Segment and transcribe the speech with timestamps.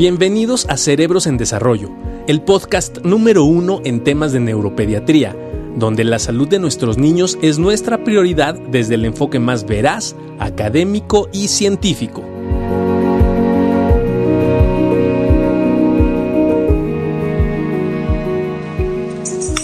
[0.00, 1.90] Bienvenidos a Cerebros en Desarrollo,
[2.26, 5.36] el podcast número uno en temas de neuropediatría,
[5.76, 11.28] donde la salud de nuestros niños es nuestra prioridad desde el enfoque más veraz, académico
[11.34, 12.22] y científico.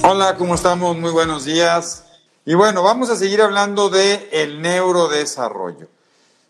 [0.02, 0.98] Hola, ¿cómo estamos?
[0.98, 2.04] Muy buenos días.
[2.44, 5.95] Y bueno, vamos a seguir hablando de el neurodesarrollo.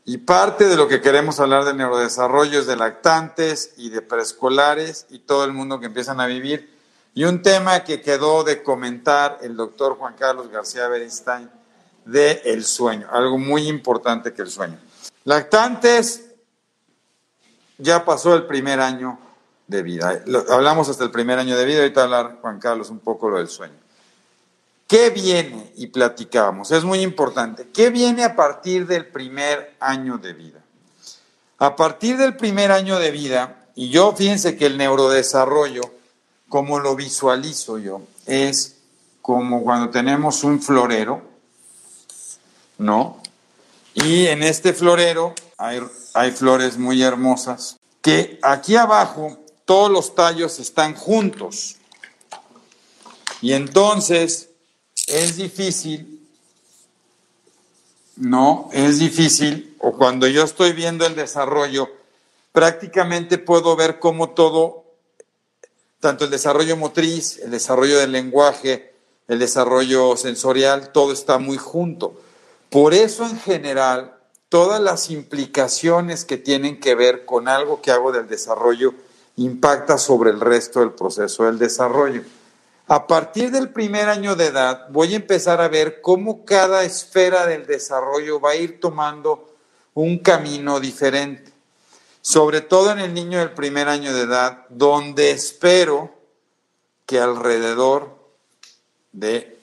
[0.08, 5.06] Y parte de lo que queremos hablar del neurodesarrollo es de lactantes y de preescolares
[5.10, 6.72] y todo el mundo que empiezan a vivir.
[7.12, 11.50] Y un tema que quedó de comentar el doctor Juan Carlos García Berenstein
[12.04, 14.78] de el sueño, algo muy importante que el sueño.
[15.24, 16.36] Lactantes
[17.76, 19.18] ya pasó el primer año
[19.66, 20.22] de vida.
[20.50, 23.48] Hablamos hasta el primer año de vida, ahorita hablar Juan Carlos un poco lo del
[23.48, 23.85] sueño.
[24.86, 25.72] ¿Qué viene?
[25.76, 27.68] Y platicábamos, es muy importante.
[27.74, 30.60] ¿Qué viene a partir del primer año de vida?
[31.58, 35.82] A partir del primer año de vida, y yo fíjense que el neurodesarrollo,
[36.48, 38.76] como lo visualizo yo, es
[39.22, 41.22] como cuando tenemos un florero,
[42.78, 43.20] ¿no?
[43.94, 45.80] Y en este florero hay,
[46.14, 51.76] hay flores muy hermosas, que aquí abajo todos los tallos están juntos.
[53.40, 54.50] Y entonces
[55.06, 56.20] es difícil,
[58.16, 61.88] no, es difícil, o cuando yo estoy viendo el desarrollo,
[62.52, 64.84] prácticamente puedo ver cómo todo,
[66.00, 68.94] tanto el desarrollo motriz, el desarrollo del lenguaje,
[69.28, 72.20] el desarrollo sensorial, todo está muy junto.
[72.70, 74.16] Por eso en general,
[74.48, 78.94] todas las implicaciones que tienen que ver con algo que hago del desarrollo
[79.36, 82.22] impacta sobre el resto del proceso del desarrollo.
[82.88, 87.44] A partir del primer año de edad voy a empezar a ver cómo cada esfera
[87.46, 89.52] del desarrollo va a ir tomando
[89.94, 91.52] un camino diferente.
[92.22, 96.14] Sobre todo en el niño del primer año de edad, donde espero
[97.06, 98.16] que alrededor
[99.12, 99.58] de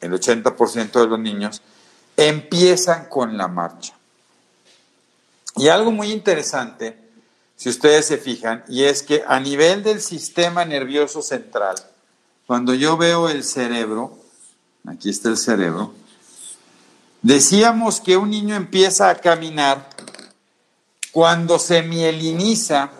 [0.00, 1.62] el 80% de los niños
[2.16, 3.94] empiezan con la marcha.
[5.56, 6.96] Y algo muy interesante,
[7.56, 11.76] si ustedes se fijan, y es que a nivel del sistema nervioso central,
[12.48, 14.16] cuando yo veo el cerebro,
[14.86, 15.92] aquí está el cerebro,
[17.20, 19.90] decíamos que un niño empieza a caminar
[21.12, 22.90] cuando se mieliniza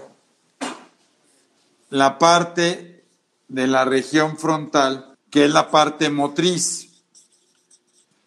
[1.89, 3.07] la parte
[3.49, 7.01] de la región frontal, que es la parte motriz.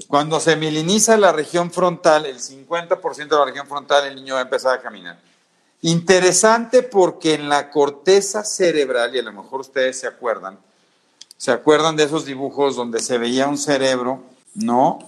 [0.07, 4.39] Cuando se mieliniza la región frontal, el 50% de la región frontal, el niño va
[4.39, 5.19] a empezar a caminar.
[5.81, 10.57] Interesante porque en la corteza cerebral, y a lo mejor ustedes se acuerdan,
[11.41, 14.23] ¿Se acuerdan de esos dibujos donde se veía un cerebro?
[14.53, 14.99] ¿No?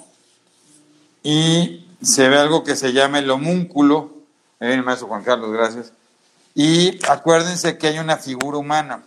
[1.22, 4.16] Y se ve algo que se llama el homúnculo.
[4.60, 5.94] Ahí viene maestro Juan Carlos, gracias.
[6.56, 9.04] Y acuérdense que hay una figura humana.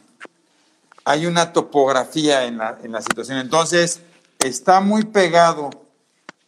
[1.05, 3.39] Hay una topografía en la, en la situación.
[3.39, 4.03] Entonces,
[4.39, 5.71] está muy pegado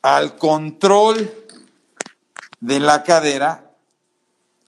[0.00, 1.28] al control
[2.60, 3.68] de la cadera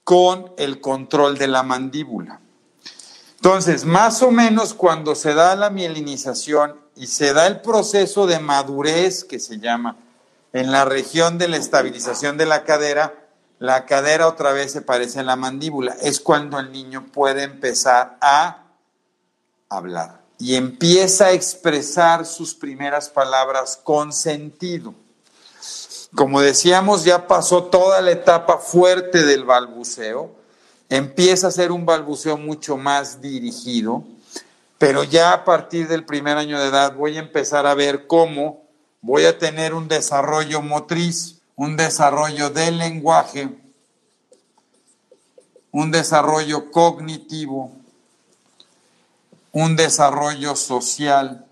[0.03, 2.40] con el control de la mandíbula.
[3.43, 8.37] Entonces, más o menos cuando se da la mielinización y se da el proceso de
[8.37, 9.97] madurez que se llama
[10.53, 13.15] en la región de la estabilización de la cadera,
[13.57, 15.97] la cadera otra vez se parece a la mandíbula.
[16.03, 18.63] Es cuando el niño puede empezar a
[19.69, 24.93] hablar y empieza a expresar sus primeras palabras con sentido.
[26.13, 30.40] Como decíamos, ya pasó toda la etapa fuerte del balbuceo
[30.91, 34.03] empieza a ser un balbuceo mucho más dirigido,
[34.77, 38.63] pero ya a partir del primer año de edad voy a empezar a ver cómo
[38.99, 43.49] voy a tener un desarrollo motriz, un desarrollo del lenguaje,
[45.71, 47.71] un desarrollo cognitivo,
[49.53, 51.45] un desarrollo social.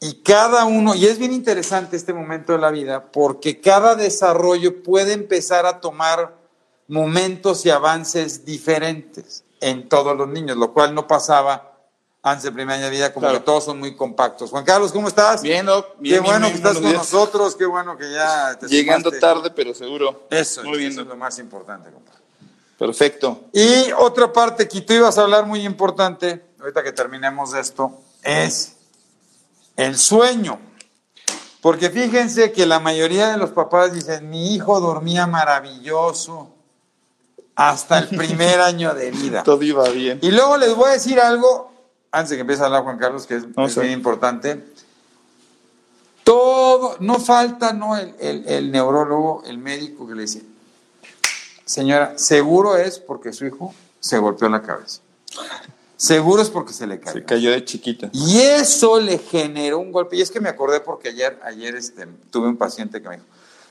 [0.00, 4.82] Y cada uno, y es bien interesante este momento de la vida, porque cada desarrollo
[4.82, 6.39] puede empezar a tomar
[6.90, 11.78] momentos y avances diferentes en todos los niños, lo cual no pasaba
[12.22, 14.50] antes del primer año de vida, como que todos son muy compactos.
[14.50, 15.40] Juan Carlos, ¿cómo estás?
[15.40, 15.66] Bien,
[15.98, 19.72] bien Qué bueno que estás con nosotros, qué bueno que ya te Llegando tarde, pero
[19.72, 20.26] seguro.
[20.30, 20.92] Eso, muy bien.
[20.92, 22.20] eso es lo más importante, compadre.
[22.76, 23.44] Perfecto.
[23.52, 28.76] Y otra parte que tú ibas a hablar muy importante, ahorita que terminemos esto, es
[29.76, 30.58] el sueño.
[31.60, 36.54] Porque fíjense que la mayoría de los papás dicen, mi hijo dormía maravilloso,
[37.60, 39.42] hasta el primer año de vida.
[39.42, 40.18] Todo iba bien.
[40.22, 41.70] Y luego les voy a decir algo,
[42.10, 44.64] antes de que empiece a hablar Juan Carlos, que es, muy importante.
[46.24, 47.98] Todo, no falta, ¿no?
[47.98, 50.42] El, el, neurólogo, el médico que le dice,
[51.66, 55.02] señora, seguro es porque su hijo se golpeó la cabeza.
[55.98, 57.12] Seguro es porque se le cayó.
[57.12, 58.08] Se cayó de chiquito.
[58.14, 60.16] Y eso le generó un golpe.
[60.16, 63.26] Y es que me acordé porque ayer, ayer este, tuve un paciente que me dijo,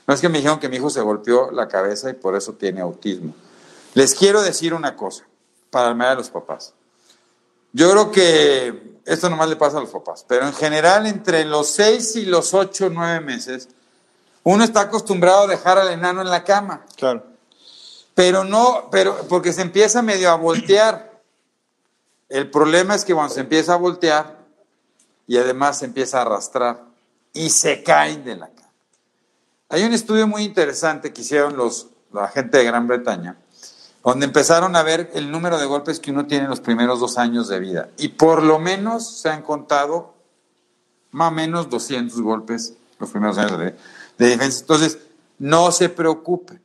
[0.06, 2.52] no es que me dijeron que mi hijo se golpeó la cabeza y por eso
[2.52, 3.34] tiene autismo.
[3.94, 5.24] Les quiero decir una cosa,
[5.70, 6.74] para el a los papás.
[7.72, 11.68] Yo creo que esto nomás le pasa a los papás, pero en general entre los
[11.68, 13.68] seis y los ocho, nueve meses,
[14.42, 16.84] uno está acostumbrado a dejar al enano en la cama.
[16.96, 17.24] Claro.
[18.14, 21.20] Pero no, pero porque se empieza medio a voltear.
[22.28, 24.38] El problema es que cuando se empieza a voltear
[25.26, 26.84] y además se empieza a arrastrar
[27.32, 28.72] y se caen de la cama.
[29.68, 33.36] Hay un estudio muy interesante que hicieron los, la gente de Gran Bretaña,
[34.02, 37.18] donde empezaron a ver el número de golpes que uno tiene en los primeros dos
[37.18, 37.88] años de vida.
[37.98, 40.14] Y por lo menos se han contado
[41.10, 43.76] más o menos 200 golpes los primeros años de,
[44.18, 44.60] de defensa.
[44.60, 44.98] Entonces,
[45.38, 46.60] no se preocupe.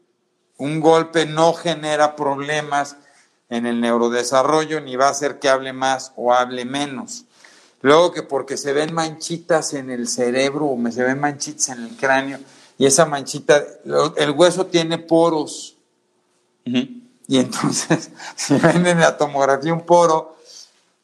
[0.57, 2.97] Un golpe no genera problemas
[3.49, 7.25] en el neurodesarrollo ni va a hacer que hable más o hable menos.
[7.81, 11.95] Luego que porque se ven manchitas en el cerebro o se ven manchitas en el
[11.97, 12.39] cráneo
[12.77, 13.63] y esa manchita,
[14.17, 15.75] el hueso tiene poros.
[17.27, 20.35] Y entonces, si ven en la tomografía un poro,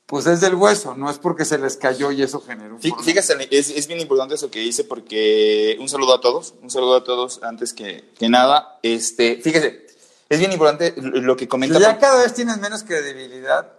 [0.05, 3.47] pues es del hueso, no es porque se les cayó y eso generó un Fíjese,
[3.49, 7.03] es, es, bien importante eso que dice porque un saludo a todos, un saludo a
[7.03, 8.77] todos antes que, que nada.
[8.83, 9.87] Este, fíjese,
[10.27, 11.79] es bien importante lo que comenta.
[11.79, 13.71] ya cada vez tienes menos credibilidad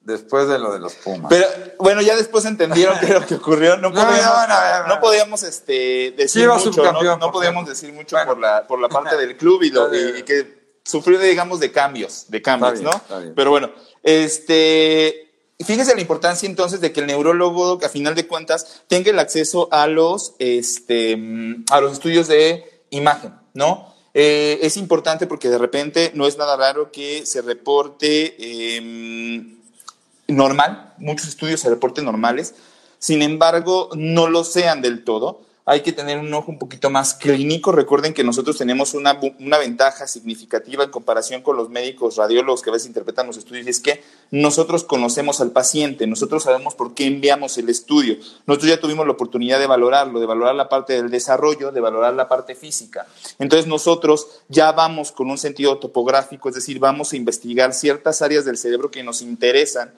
[0.00, 1.28] después de lo de los Pumas.
[1.28, 1.46] Pero
[1.80, 3.76] bueno, ya después entendieron que lo que ocurrió.
[3.76, 8.88] No podíamos, no, podíamos este, decir mucho, no, podíamos decir mucho por, la, por la
[8.88, 12.90] parte del club y, lo, y que sufrió, digamos, de cambios, de cambios, ¿no?
[13.34, 13.70] Pero bueno,
[14.02, 15.28] este,
[15.58, 19.68] fíjese la importancia entonces de que el neurólogo, a final de cuentas, tenga el acceso
[19.70, 21.18] a los, este,
[21.70, 23.94] a los estudios de imagen, ¿no?
[24.12, 29.56] Eh, es importante porque de repente no es nada raro que se reporte em,
[30.26, 32.54] normal, muchos estudios se reporten normales,
[32.98, 37.14] sin embargo, no lo sean del todo hay que tener un ojo un poquito más
[37.14, 37.72] clínico.
[37.72, 39.18] Recuerden que nosotros tenemos una,
[39.58, 43.70] ventaja significativa en comparación con los médicos radiólogos que a veces interpretan los estudios, y
[43.70, 48.16] es que nosotros conocemos al paciente, nosotros sabemos por qué enviamos el estudio.
[48.46, 52.14] Nosotros ya tuvimos la oportunidad de valorarlo, de valorar la parte del desarrollo, de valorar
[52.14, 53.06] la parte física.
[53.38, 58.44] Entonces nosotros ya vamos con un sentido topográfico, es decir, vamos a investigar ciertas áreas
[58.44, 59.92] del cerebro que nos interesan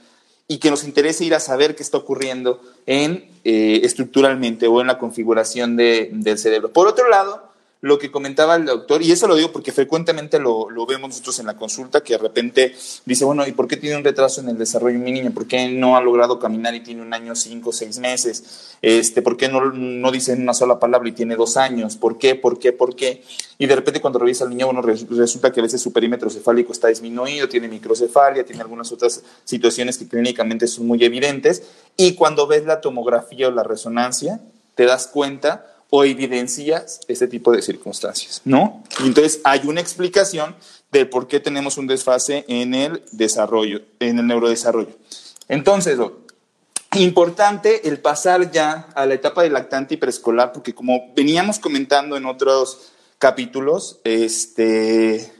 [0.49, 4.87] y que nos interese ir a saber qué está ocurriendo en, eh, estructuralmente o en
[4.87, 6.73] la configuración de, del cerebro.
[6.73, 7.42] Por otro lado,
[7.83, 11.47] lo que comentaba el doctor, y eso lo digo porque frecuentemente lo, vemos nosotros en
[11.47, 14.57] la consulta, que de repente dice, bueno, ¿y por qué tiene un retraso en el
[14.57, 15.33] desarrollo mi niño?
[15.35, 18.77] ¿Por qué no ha logrado caminar y tiene un año, cinco, seis meses?
[18.83, 21.97] Este, ¿Por qué no, no dice una sola palabra y tiene dos años?
[21.97, 22.37] ¿Por qué?
[22.37, 22.73] ¿Por qué?
[22.73, 23.25] ¿Por qué?
[23.59, 26.71] Y de repente cuando revisa al niño, bueno, resulta que a veces su perímetro cefálico
[26.71, 31.65] está disminuido, tiene microcefalia, tiene algunas otras situaciones que clínicamente son muy evidentes,
[31.97, 34.41] y cuando ves la tomografía o la resonancia,
[34.77, 38.83] te das cuenta o evidencias este tipo de circunstancias, ¿no?
[39.05, 40.57] Y entonces hay una explicación
[40.91, 44.97] de por qué tenemos un desfase en el desarrollo, en el neurodesarrollo.
[45.49, 45.99] Entonces,
[46.95, 52.17] importante el pasar ya a la etapa de lactante y preescolar, porque como veníamos comentando
[52.17, 55.31] en otros capítulos, este,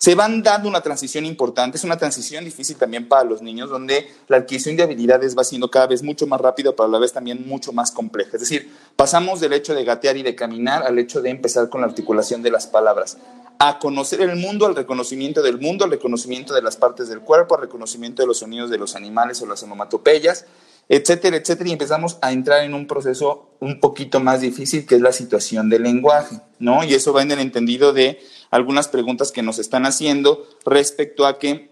[0.00, 4.08] se van dando una transición importante, es una transición difícil también para los niños, donde
[4.28, 7.12] la adquisición de habilidades va siendo cada vez mucho más rápida, pero a la vez
[7.12, 8.30] también mucho más compleja.
[8.32, 11.82] Es decir, pasamos del hecho de gatear y de caminar al hecho de empezar con
[11.82, 13.18] la articulación de las palabras,
[13.58, 17.56] a conocer el mundo, al reconocimiento del mundo, al reconocimiento de las partes del cuerpo,
[17.56, 20.46] al reconocimiento de los sonidos de los animales o las onomatopeyas,
[20.88, 25.02] etcétera, etcétera, y empezamos a entrar en un proceso un poquito más difícil, que es
[25.02, 26.84] la situación del lenguaje, ¿no?
[26.84, 28.18] Y eso va en el entendido de
[28.50, 31.70] algunas preguntas que nos están haciendo respecto a que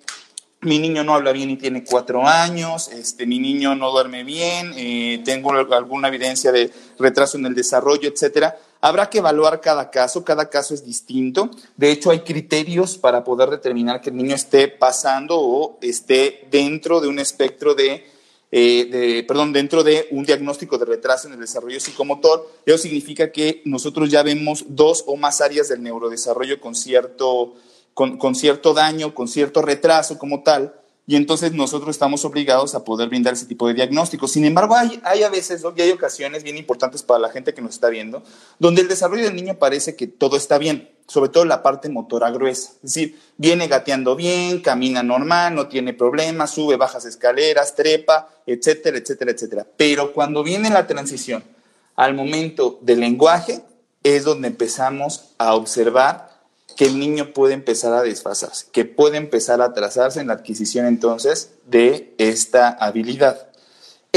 [0.61, 4.73] mi niño no habla bien y tiene cuatro años, este, mi niño no duerme bien,
[4.77, 8.59] eh, tengo alguna evidencia de retraso en el desarrollo, etcétera.
[8.81, 11.51] Habrá que evaluar cada caso, cada caso es distinto.
[11.77, 17.01] De hecho, hay criterios para poder determinar que el niño esté pasando o esté dentro
[17.01, 18.05] de un espectro de
[18.51, 22.49] eh, de, perdón, dentro de un diagnóstico de retraso en el desarrollo psicomotor.
[22.65, 27.55] Eso significa que nosotros ya vemos dos o más áreas del neurodesarrollo con cierto,
[27.95, 30.75] con cierto daño, con cierto retraso como tal
[31.09, 34.31] y entonces nosotros estamos obligados a poder brindar ese tipo de diagnósticos.
[34.31, 37.63] Sin embargo, hay, hay a veces y hay ocasiones bien importantes para la gente que
[37.63, 38.23] nos está viendo,
[38.59, 42.31] donde el desarrollo del niño parece que todo está bien, sobre todo la parte motora
[42.31, 42.73] gruesa.
[42.85, 48.99] Es decir, viene gateando bien, camina normal, no tiene problemas, sube, bajas escaleras, trepa, etcétera,
[48.99, 49.67] etcétera, etcétera.
[49.77, 51.43] Pero cuando viene la transición
[51.97, 53.63] al momento del lenguaje,
[54.05, 56.29] es donde empezamos a observar
[56.77, 60.87] que el niño puede empezar a desfasarse, que puede empezar a atrasarse en la adquisición
[60.87, 63.48] entonces de esta habilidad.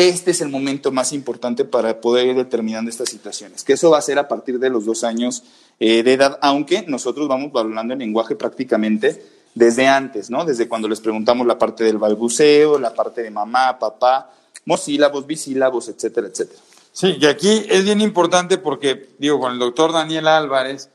[0.02, 4.00] Este es el momento más importante para poder ir determinando estas situaciones, que eso va
[4.00, 5.44] a ser a partir de los dos años
[5.80, 10.44] eh, de edad, aunque nosotros vamos valorando el lenguaje prácticamente desde antes, ¿no?
[10.44, 14.32] Desde cuando les preguntamos la parte del balbuceo, la parte de mamá, papá,
[14.66, 16.60] mosílabos, bisílabos, etcétera, etcétera.
[16.92, 20.90] Sí, y aquí es bien importante porque, digo, con el doctor Daniel Álvarez,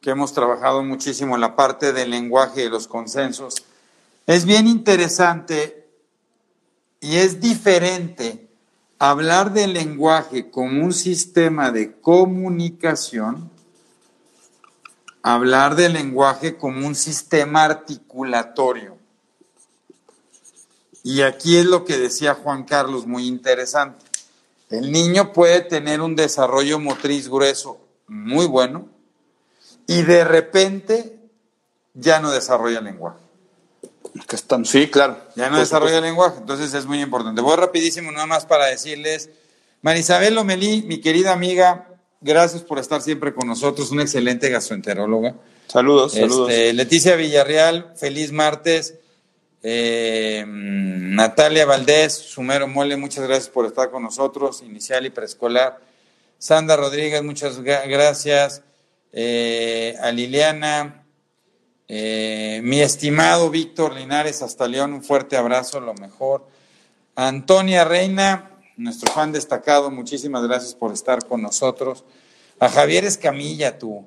[0.00, 3.62] que hemos trabajado muchísimo en la parte del lenguaje de los consensos,
[4.26, 5.86] es bien interesante
[7.00, 8.47] y es diferente
[8.98, 13.50] hablar del lenguaje como un sistema de comunicación,
[15.22, 18.96] hablar del lenguaje como un sistema articulatorio.
[21.04, 24.04] Y aquí es lo que decía Juan Carlos, muy interesante.
[24.68, 28.88] El niño puede tener un desarrollo motriz grueso muy bueno
[29.86, 31.18] y de repente
[31.94, 33.27] ya no desarrolla el lenguaje.
[34.64, 35.18] Sí, claro.
[35.36, 37.40] Ya no desarrolla el lenguaje, entonces es muy importante.
[37.40, 39.30] Voy rapidísimo nada más para decirles,
[39.82, 41.88] Marisabel Lomelí, mi querida amiga,
[42.20, 45.34] gracias por estar siempre con nosotros, una excelente gastroenteróloga.
[45.68, 46.50] Saludos, saludos.
[46.50, 48.94] Este, Leticia Villarreal, feliz martes.
[49.62, 55.78] Eh, Natalia Valdés, Sumero Mole, muchas gracias por estar con nosotros, inicial y preescolar.
[56.38, 58.62] Sandra Rodríguez, muchas gracias.
[59.12, 60.97] Eh, a Liliana,
[61.88, 66.46] eh, mi estimado Víctor Linares, hasta León, un fuerte abrazo, lo mejor.
[67.16, 72.04] Antonia Reina, nuestro fan destacado, muchísimas gracias por estar con nosotros.
[72.60, 74.04] A Javier Escamilla, tú.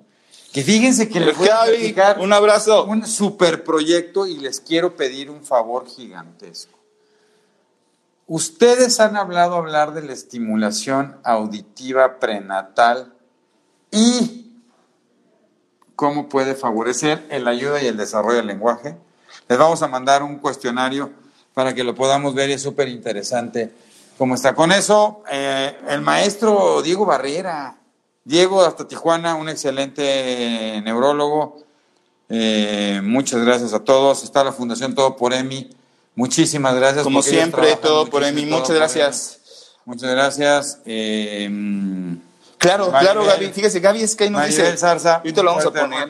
[0.53, 2.85] Que fíjense que les voy a dedicar un abrazo.
[2.85, 6.77] Un super proyecto y les quiero pedir un favor gigantesco.
[8.27, 13.13] Ustedes han hablado hablar de la estimulación auditiva prenatal
[13.91, 14.50] y
[16.01, 18.97] cómo puede favorecer el ayuda y el desarrollo del lenguaje.
[19.47, 21.11] Les vamos a mandar un cuestionario
[21.53, 23.71] para que lo podamos ver y es súper interesante
[24.17, 24.55] cómo está.
[24.55, 27.75] Con eso, eh, el maestro Diego Barrera,
[28.23, 31.61] Diego hasta Tijuana, un excelente neurólogo.
[32.29, 34.23] Eh, muchas gracias a todos.
[34.23, 35.69] Está la Fundación Todo por EMI.
[36.15, 37.03] Muchísimas gracias.
[37.03, 38.47] Como siempre, Todo por EMI.
[38.47, 39.39] Muchas gracias.
[39.85, 40.79] Muchas gracias.
[40.83, 42.17] Eh,
[42.61, 43.47] claro, claro, Gaby.
[43.47, 44.77] Fíjese, Gaby es que ahí nos dice.
[44.77, 46.09] Zarza, ahorita lo vamos a poner,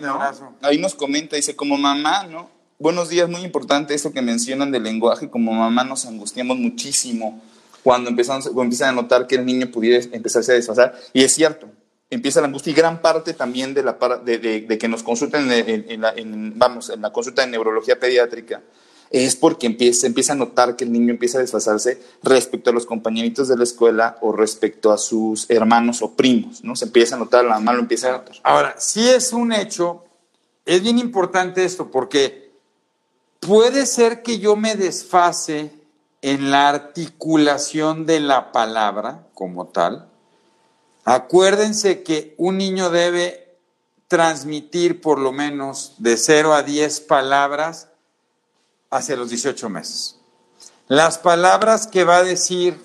[0.62, 2.50] Ahí nos comenta, dice, como mamá, ¿no?
[2.78, 5.30] Buenos días, muy importante eso que mencionan del lenguaje.
[5.30, 7.42] Como mamá nos angustiamos muchísimo
[7.84, 10.96] cuando, empezamos, cuando empiezan a notar que el niño pudiera empezarse a desfasar.
[11.14, 11.68] Y es cierto,
[12.10, 16.02] empieza la angustia y gran parte también de, la, de, de, que nos consulten en,
[16.02, 16.14] la,
[16.56, 18.62] vamos, en la consulta de neurología pediátrica
[19.12, 22.86] es porque empieza, empieza a notar que el niño empieza a desfasarse respecto a los
[22.86, 26.76] compañeritos de la escuela o respecto a sus hermanos o primos, ¿no?
[26.76, 28.36] Se empieza a notar, la mamá lo empieza a notar.
[28.44, 30.06] Ahora, si es un hecho,
[30.66, 32.52] es bien importante esto porque
[33.40, 35.72] puede ser que yo me desfase
[36.22, 40.08] en la articulación de la palabra como tal,
[41.04, 43.58] Acuérdense que un niño debe
[44.08, 47.88] transmitir por lo menos de 0 a 10 palabras
[48.92, 50.20] hacia los 18 meses.
[50.88, 52.80] Las palabras que va a decir,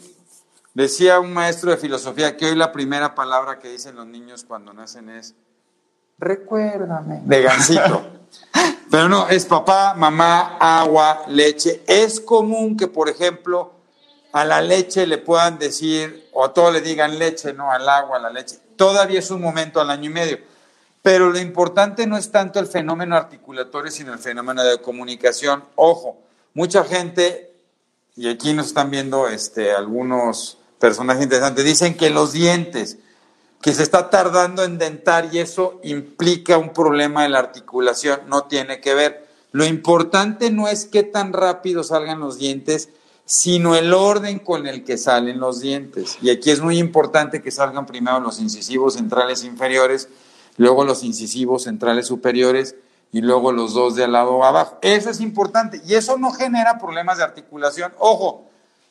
[0.74, 4.72] decía un maestro de filosofía que hoy la primera palabra que dicen los niños cuando
[4.72, 5.34] nacen es
[6.18, 8.06] recuérdame, de gancito.
[8.90, 11.82] Pero no, es papá, mamá, agua, leche.
[11.86, 13.72] Es común que, por ejemplo,
[14.32, 18.18] a la leche le puedan decir, o a todo le digan leche, no al agua,
[18.18, 18.58] a la leche.
[18.76, 20.38] Todavía es un momento al año y medio.
[21.06, 25.62] Pero lo importante no es tanto el fenómeno articulatorio, sino el fenómeno de comunicación.
[25.76, 26.18] Ojo,
[26.52, 27.54] mucha gente,
[28.16, 32.98] y aquí nos están viendo este, algunos personajes interesantes, dicen que los dientes,
[33.62, 38.46] que se está tardando en dentar y eso implica un problema de la articulación, no
[38.46, 39.28] tiene que ver.
[39.52, 42.88] Lo importante no es qué tan rápido salgan los dientes,
[43.24, 46.18] sino el orden con el que salen los dientes.
[46.20, 50.08] Y aquí es muy importante que salgan primero los incisivos centrales inferiores,
[50.56, 52.76] luego los incisivos centrales superiores
[53.12, 54.78] y luego los dos de al lado abajo.
[54.82, 57.92] Eso es importante y eso no genera problemas de articulación.
[57.98, 58.46] Ojo,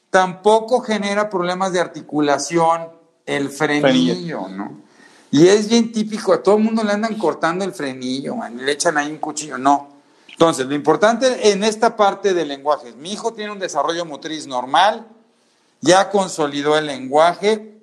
[0.10, 2.89] tampoco genera problemas de articulación
[3.25, 4.86] el frenillo, ¿no?
[5.31, 8.98] Y es bien típico, a todo el mundo le andan cortando el frenillo, le echan
[8.98, 9.89] ahí un cuchillo, no.
[10.29, 14.48] Entonces, lo importante en esta parte del lenguaje es, mi hijo tiene un desarrollo motriz
[14.48, 15.07] normal,
[15.81, 17.75] ya consolidó el lenguaje,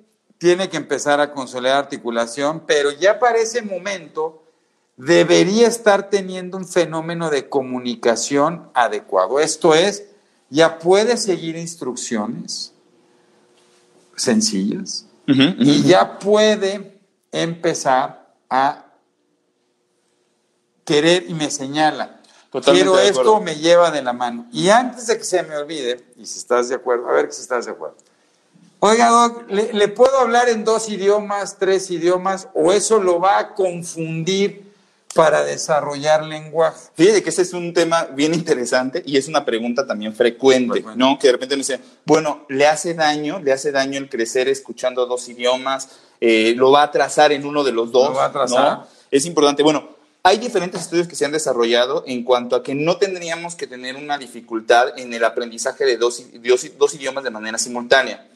[0.43, 4.43] tiene que empezar a consolidar articulación, pero ya para ese momento
[4.97, 9.39] debería estar teniendo un fenómeno de comunicación adecuado.
[9.39, 10.03] Esto es,
[10.49, 12.73] ya puede seguir instrucciones
[14.17, 16.99] sencillas y ya puede
[17.31, 18.87] empezar a
[20.83, 22.19] querer y me señala.
[22.65, 24.45] Quiero esto, me lleva de la mano.
[24.51, 27.39] Y antes de que se me olvide, y si estás de acuerdo, a ver si
[27.39, 27.95] estás de acuerdo.
[28.85, 33.53] Oiga, Doc, ¿le, puedo hablar en dos idiomas, tres idiomas, o eso lo va a
[33.53, 34.73] confundir
[35.15, 36.89] para desarrollar lenguaje?
[36.93, 41.17] Fíjate que ese es un tema bien interesante y es una pregunta también frecuente, ¿no?
[41.17, 43.39] Que de repente nos dice, bueno, ¿le hace daño?
[43.39, 45.87] ¿Le hace daño el crecer escuchando dos idiomas?
[46.19, 48.09] Eh, ¿Lo va a atrasar en uno de los dos?
[48.09, 48.83] ¿Lo va a atrasar?
[49.09, 49.63] Es importante.
[49.63, 49.87] Bueno,
[50.23, 53.95] hay diferentes estudios que se han desarrollado en cuanto a que no tendríamos que tener
[53.95, 56.21] una dificultad en el aprendizaje de dos,
[56.77, 58.27] dos, idiomas de manera simultánea.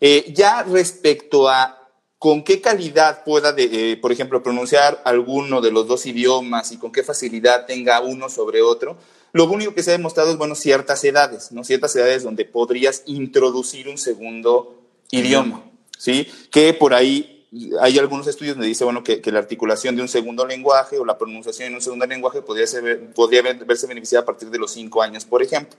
[0.00, 1.76] Eh, ya respecto a
[2.18, 6.90] con qué calidad pueda, eh, por ejemplo, pronunciar alguno de los dos idiomas y con
[6.90, 8.96] qué facilidad tenga uno sobre otro,
[9.32, 11.62] lo único que se ha demostrado es, bueno, ciertas edades, ¿no?
[11.62, 15.62] Ciertas edades donde podrías introducir un segundo idioma,
[15.98, 16.26] ¿sí?
[16.50, 17.36] Que por ahí
[17.80, 21.18] hay algunos estudios donde dice bueno, que, la articulación de un segundo lenguaje o la
[21.18, 25.02] pronunciación en un segundo lenguaje podría, ser, podría verse beneficiada a partir de los cinco
[25.02, 25.78] años, por ejemplo.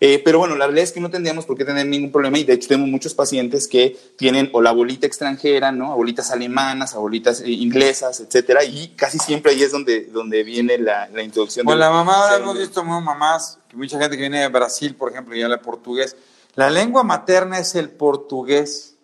[0.00, 2.44] Eh, pero bueno, la realidad es que no tendríamos por qué tener ningún problema y
[2.44, 5.90] de hecho tenemos muchos pacientes que tienen o la abuelita extranjera, ¿no?
[5.90, 11.08] Abuelitas alemanas, abuelitas eh, inglesas, etcétera, y casi siempre ahí es donde, donde viene la,
[11.08, 11.66] la introducción.
[11.66, 15.10] Bueno, la mamá, ahora hemos visto mamás, que mucha gente que viene de Brasil, por
[15.10, 16.16] ejemplo, y habla portugués.
[16.54, 18.94] La lengua materna es el portugués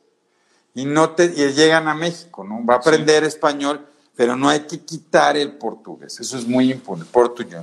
[0.74, 2.64] y, no te, y llegan a México, ¿no?
[2.64, 3.84] Va a aprender español,
[4.14, 6.20] pero no hay que quitar el portugués.
[6.20, 7.62] Eso es muy importante, portugués.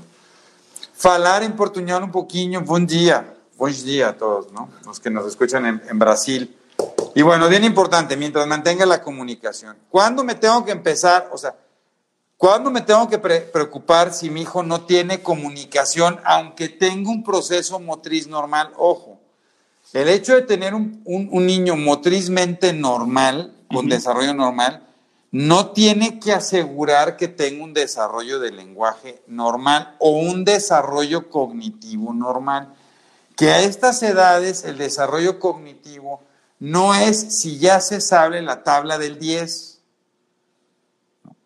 [1.02, 4.70] Falar en portugués un poquito, buen día, buen día a todos, ¿no?
[4.86, 6.56] Los que nos escuchan en, Brasil.
[7.16, 9.76] Y bueno, bien importante, mientras mantenga la comunicación.
[9.90, 11.28] ¿Cuándo me tengo que empezar?
[11.34, 11.56] O sea,
[12.38, 17.80] ¿cuándo me tengo que preocupar si mi hijo no tiene comunicación, aunque tenga un proceso
[17.80, 18.72] motriz normal?
[18.78, 19.20] Ojo,
[19.94, 24.88] el hecho de tener un, niño motrizmente normal, con desarrollo normal,
[25.32, 32.14] no tiene que asegurar que tenga un desarrollo de lenguaje normal o un desarrollo cognitivo
[32.14, 32.74] normal.
[33.38, 36.22] Que a estas edades el desarrollo cognitivo
[36.60, 39.80] no es si ya se sabe la tabla del 10.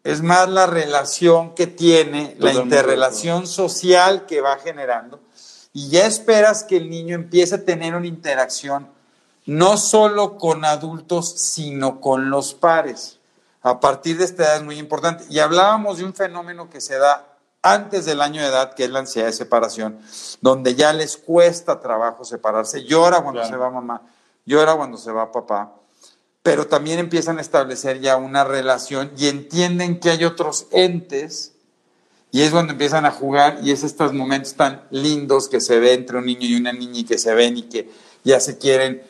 [0.04, 5.20] Es más la relación que tiene, la interrelación social que va generando
[5.74, 8.88] y ya esperas que el niño empiece a tener una interacción
[9.46, 13.15] no solo con adultos, sino con los pares.
[13.66, 15.24] A partir de esta edad es muy importante.
[15.28, 18.92] Y hablábamos de un fenómeno que se da antes del año de edad, que es
[18.92, 19.98] la ansiedad de separación,
[20.40, 22.84] donde ya les cuesta trabajo separarse.
[22.84, 24.04] Llora cuando se va mamá,
[24.46, 25.74] llora cuando se va papá,
[26.44, 31.54] pero también empiezan a establecer ya una relación y entienden que hay otros entes
[32.30, 35.94] y es cuando empiezan a jugar y es estos momentos tan lindos que se ve
[35.94, 37.92] entre un niño y una niña y que se ven y que
[38.24, 39.02] ya se quieren,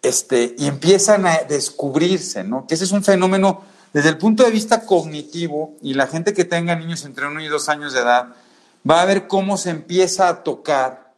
[0.00, 2.66] este, y empiezan a descubrirse, ¿no?
[2.66, 6.44] Que ese es un fenómeno desde el punto de vista cognitivo y la gente que
[6.44, 8.34] tenga niños entre uno y dos años de edad
[8.88, 11.14] va a ver cómo se empieza a tocar,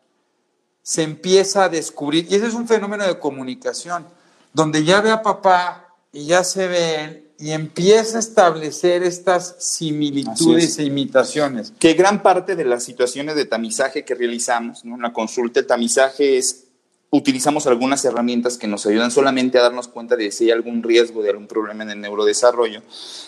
[0.83, 4.06] se empieza a descubrir, y ese es un fenómeno de comunicación,
[4.52, 9.56] donde ya ve a papá y ya se ve él y empieza a establecer estas
[9.59, 11.72] similitudes e imitaciones.
[11.78, 14.96] Que gran parte de las situaciones de tamizaje que realizamos, ¿no?
[14.96, 16.64] en la consulta, el tamizaje es,
[17.10, 21.22] utilizamos algunas herramientas que nos ayudan solamente a darnos cuenta de si hay algún riesgo
[21.22, 22.82] de algún problema en el neurodesarrollo.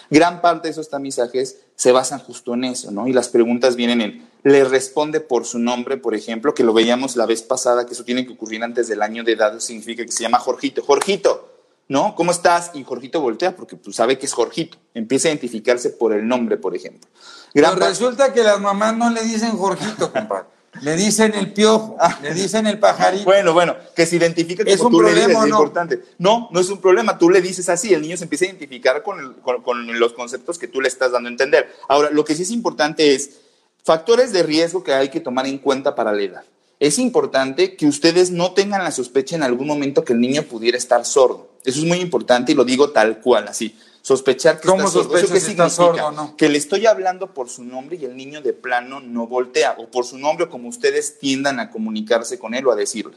[0.08, 3.08] Gran parte de esos tamizajes se basan justo en eso, ¿no?
[3.08, 6.54] Y las preguntas vienen en, ¿le responde por su nombre, por ejemplo?
[6.54, 9.32] Que lo veíamos la vez pasada, que eso tiene que ocurrir antes del año de
[9.32, 10.82] edad, significa que se llama Jorgito.
[10.82, 11.48] Jorgito,
[11.88, 12.14] ¿no?
[12.14, 12.70] ¿Cómo estás?
[12.74, 14.78] Y Jorgito voltea porque pues, sabe que es Jorgito.
[14.94, 17.10] Empieza a identificarse por el nombre, por ejemplo.
[17.52, 20.46] Pero resulta que las mamás no le dicen Jorgito, compadre.
[20.80, 22.18] Le dicen el piojo, ah.
[22.22, 23.24] le dicen el pajarito.
[23.24, 25.44] Bueno, bueno, que se identifique como ¿Es un tú problema, le dices, no?
[25.44, 26.02] es importante.
[26.18, 29.02] No, no es un problema, tú le dices así, el niño se empieza a identificar
[29.02, 31.70] con, con los conceptos que tú le estás dando a entender.
[31.88, 33.40] Ahora, lo que sí es importante es
[33.84, 36.44] factores de riesgo que hay que tomar en cuenta para la edad.
[36.80, 40.78] Es importante que ustedes no tengan la sospecha en algún momento que el niño pudiera
[40.78, 41.50] estar sordo.
[41.64, 43.76] Eso es muy importante y lo digo tal cual, así.
[44.02, 45.16] Sospechar que está sordo.
[45.16, 46.10] ¿Eso qué significa?
[46.10, 46.36] no?
[46.36, 49.90] Que le estoy hablando por su nombre y el niño de plano no voltea, o
[49.90, 53.16] por su nombre, o como ustedes tiendan a comunicarse con él o a decirle.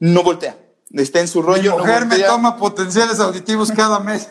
[0.00, 0.58] No voltea.
[0.92, 1.76] Está en su rollo.
[1.76, 4.28] Mi mujer me toma potenciales auditivos cada mes.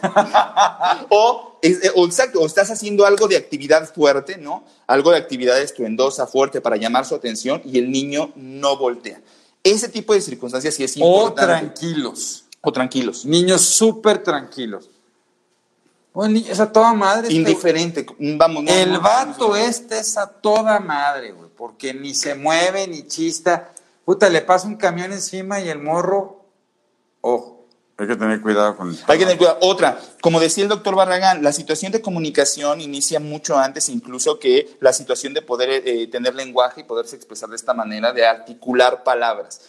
[1.09, 4.65] o, eh, o, exacto, o estás haciendo algo de actividad fuerte, ¿no?
[4.85, 9.21] Algo de actividad estruendosa, fuerte para llamar su atención y el niño no voltea.
[9.63, 11.41] Ese tipo de circunstancias sí es importante.
[11.41, 13.25] O tranquilos o tranquilos.
[13.25, 14.89] Niños súper tranquilos.
[16.19, 17.32] Bueno, es a toda madre.
[17.32, 18.65] Indiferente, vamos.
[18.67, 23.71] el vato este es a toda madre, güey, porque ni se mueve ni chista.
[24.03, 26.43] Puta, le pasa un camión encima y el morro,
[27.21, 29.60] ojo, Hay que tener cuidado con Hay que tener cuidado.
[29.62, 34.75] Otra, como decía el doctor Barragán, la situación de comunicación inicia mucho antes incluso que
[34.82, 39.05] la situación de poder eh, tener lenguaje y poderse expresar de esta manera, de articular
[39.05, 39.62] palabras.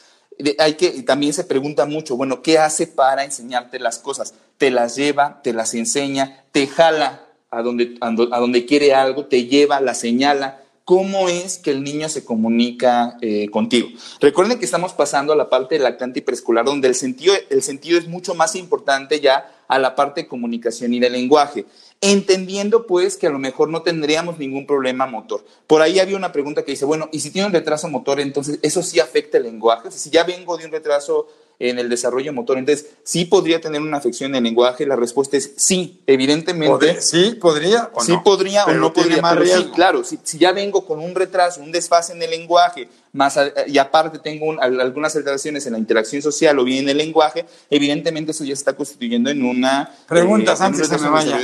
[0.59, 4.35] hay que, también se pregunta mucho, bueno, ¿qué hace para enseñarte las cosas?
[4.61, 9.47] Te las lleva, te las enseña, te jala a donde, a donde quiere algo, te
[9.47, 13.89] lleva, la señala cómo es que el niño se comunica eh, contigo.
[14.21, 17.63] Recuerden que estamos pasando a la parte del lactante y preescolar, donde el sentido, el
[17.63, 21.65] sentido es mucho más importante ya a la parte de comunicación y de lenguaje,
[22.03, 25.43] entendiendo pues que a lo mejor no tendríamos ningún problema motor.
[25.69, 28.59] Por ahí había una pregunta que dice, bueno, ¿y si tiene un retraso motor, entonces
[28.61, 29.93] eso sí afecta el lenguaje?
[29.93, 31.29] Si ya vengo de un retraso
[31.61, 32.59] en el desarrollo motor.
[32.59, 34.87] Entonces, ¿sí podría tener una afección en lenguaje?
[34.87, 37.01] La respuesta es sí, evidentemente.
[37.03, 39.21] ¿Sí podría o Sí podría o no podría.
[39.21, 43.39] Más sí, claro, si, ya vengo con un retraso, un desfase en el lenguaje, más
[43.67, 48.31] y aparte tengo algunas alteraciones en la interacción social o bien en el lenguaje, evidentemente
[48.31, 49.93] eso ya se está constituyendo en una...
[50.09, 51.39] Preguntas eh, antes que me vaya.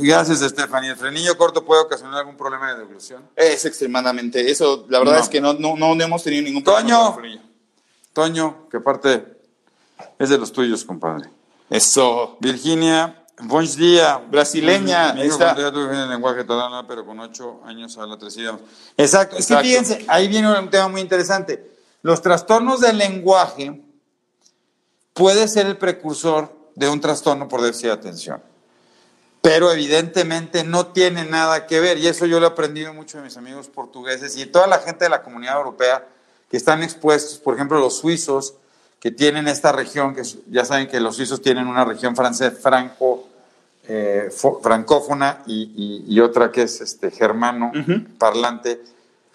[0.00, 0.90] gracias, Stephanie.
[0.90, 3.22] ¿El frenillo corto puede ocasionar algún problema de deglución?
[3.36, 4.50] Es extremadamente.
[4.50, 7.14] Eso, la verdad es que no, no, no hemos tenido ningún problema.
[7.14, 7.53] Toño,
[8.70, 9.38] que aparte
[10.18, 11.28] es de los tuyos, compadre.
[11.68, 12.36] Eso.
[12.38, 14.18] Virginia, buen día.
[14.18, 15.12] Brasileña.
[15.14, 15.52] Mi hijo esta...
[15.52, 18.60] el lenguaje todavía, pero con ocho años habla tres idiomas.
[18.96, 19.36] Exacto.
[19.36, 21.74] Es que fíjense, ahí viene un tema muy interesante.
[22.02, 23.82] Los trastornos del lenguaje
[25.12, 28.42] puede ser el precursor de un trastorno por déficit de atención.
[29.42, 33.24] Pero evidentemente no tiene nada que ver, y eso yo lo he aprendido mucho de
[33.24, 36.08] mis amigos portugueses y toda la gente de la comunidad europea
[36.54, 38.54] que están expuestos, por ejemplo, los suizos,
[39.00, 43.26] que tienen esta región, que ya saben que los suizos tienen una región francés franco,
[43.88, 44.30] eh,
[44.62, 47.72] francófona y, otra que es este, germano
[48.18, 48.80] parlante.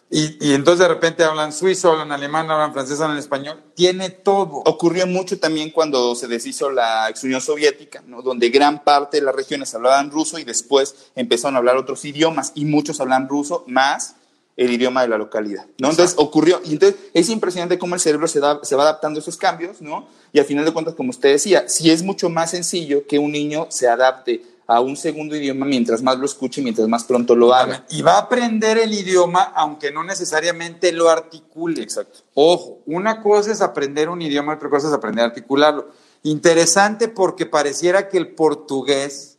[0.10, 3.62] Y, entonces de repente hablan suizo, hablan alemán, hablan francés, hablan español.
[3.76, 4.64] Tiene todo.
[4.66, 8.22] Ocurrió mucho también cuando se deshizo la ex Unión Soviética, ¿no?
[8.22, 12.54] donde gran parte de las regiones hablaban ruso y después empezaron a hablar otros idiomas
[12.56, 14.16] y muchos hablan ruso más
[14.60, 15.90] el idioma de la localidad, ¿no?
[15.90, 19.22] Entonces ocurrió, y entonces es impresionante cómo el cerebro se, da, se va adaptando a
[19.22, 20.08] esos cambios, ¿no?
[20.34, 23.32] Y al final de cuentas, como usted decía, si es mucho más sencillo que un
[23.32, 27.54] niño se adapte a un segundo idioma mientras más lo escuche, mientras más pronto lo
[27.54, 27.86] haga.
[27.90, 31.82] Y va a aprender el idioma aunque no necesariamente lo articule.
[31.82, 32.20] Exacto.
[32.34, 35.88] Ojo, una cosa es aprender un idioma, otra cosa es aprender a articularlo.
[36.24, 39.38] Interesante porque pareciera que el portugués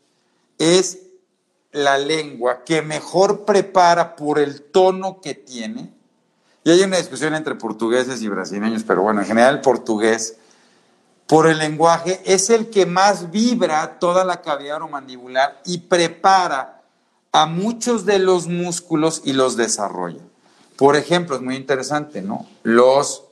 [0.59, 1.10] es
[1.73, 5.93] la lengua que mejor prepara por el tono que tiene.
[6.65, 10.37] Y hay una discusión entre portugueses y brasileños, pero bueno, en general el portugués,
[11.27, 16.83] por el lenguaje, es el que más vibra toda la cavidad oromandibular y prepara
[17.33, 20.23] a muchos de los músculos y los desarrolla.
[20.77, 22.47] Por ejemplo, es muy interesante, ¿no?
[22.63, 23.25] Los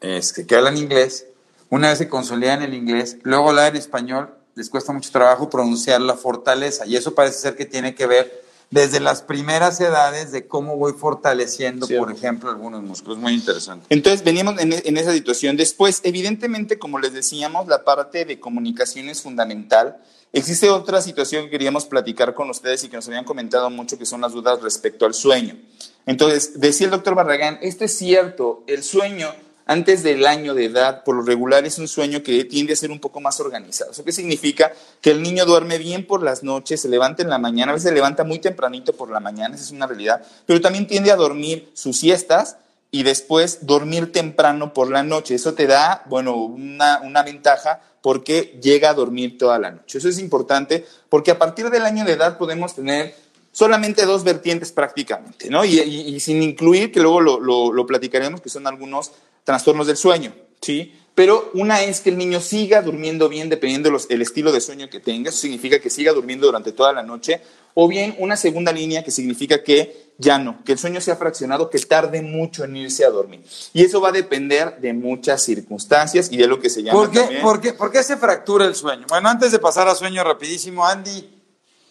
[0.00, 1.26] que hablan inglés,
[1.68, 6.02] una vez se consolidan el inglés, luego hablan en español, les cuesta mucho trabajo pronunciar
[6.02, 10.46] la fortaleza y eso parece ser que tiene que ver desde las primeras edades de
[10.46, 13.16] cómo voy fortaleciendo, por ejemplo, algunos músculos.
[13.16, 13.86] Muy interesante.
[13.88, 15.56] Entonces, veníamos en, en, esa situación.
[15.56, 19.96] Después, evidentemente, como les decíamos, la parte de comunicación es fundamental.
[20.30, 24.04] Existe otra situación que queríamos platicar con ustedes y que nos habían comentado mucho, que
[24.04, 25.56] son las dudas respecto al sueño.
[26.04, 29.32] Entonces, decía el doctor Barragán, esto es cierto, el sueño
[29.66, 32.90] antes del año de edad, por lo regular es un sueño que tiende a ser
[32.90, 33.92] un poco más organizado.
[33.92, 34.72] ¿Eso qué significa?
[35.00, 37.88] Que el niño duerme bien por las noches, se levanta en la mañana, a veces
[37.88, 41.16] se levanta muy tempranito por la mañana, esa es una realidad, pero también tiende a
[41.16, 42.56] dormir sus siestas
[42.90, 45.34] y después dormir temprano por la noche.
[45.34, 49.98] Eso te da, bueno, una, ventaja porque llega a dormir toda la noche.
[49.98, 53.14] Eso es importante porque a partir del año de edad podemos tener
[53.52, 55.64] solamente dos vertientes prácticamente, ¿no?
[55.64, 59.12] Y, sin incluir, que luego lo, platicaremos, que son algunos
[59.44, 60.94] trastornos del sueño, ¿sí?
[61.14, 65.00] Pero una es que el niño siga durmiendo bien dependiendo del estilo de sueño que
[65.00, 67.40] tenga, eso significa que siga durmiendo durante toda la noche,
[67.74, 71.70] o bien una segunda línea que significa que ya no, que el sueño sea fraccionado,
[71.70, 73.42] que tarde mucho en irse a dormir.
[73.72, 76.98] Y eso va a depender de muchas circunstancias y de lo que se llama.
[76.98, 79.06] ¿Por qué, ¿por qué, ¿por qué se fractura el sueño?
[79.08, 81.39] Bueno, antes de pasar a sueño rapidísimo, Andy,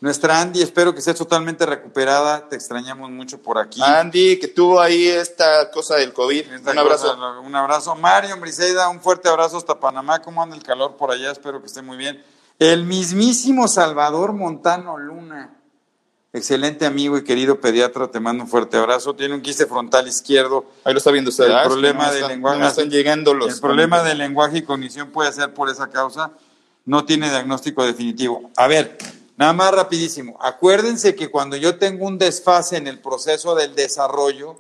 [0.02, 2.48] nuestra Andy, espero que estés totalmente recuperada.
[2.48, 3.82] Te extrañamos mucho por aquí.
[3.84, 6.46] Andy, que tuvo ahí esta cosa del COVID.
[6.68, 7.42] un abrazo.
[7.44, 7.96] un abrazo.
[7.96, 10.22] Mario, Briseida, un fuerte abrazo hasta Panamá.
[10.22, 11.32] ¿Cómo anda el calor por allá?
[11.32, 12.24] Espero que esté muy bien.
[12.60, 15.56] El mismísimo Salvador Montano Luna.
[16.32, 19.16] Excelente amigo y querido pediatra, te mando un fuerte abrazo.
[19.16, 20.66] Tiene un quiste frontal izquierdo.
[20.86, 21.46] Ahí lo está viendo usted.
[21.46, 22.66] El ah, problema de lenguaje.
[22.68, 23.56] están llegando los.
[23.56, 26.32] El problema de lenguaje y cognición puede ser por esa causa.
[26.86, 28.52] No tiene diagnóstico definitivo.
[28.56, 28.98] A ver,
[29.40, 30.38] Nada más rapidísimo.
[30.42, 34.58] Acuérdense que cuando yo tengo un desfase en el proceso del desarrollo,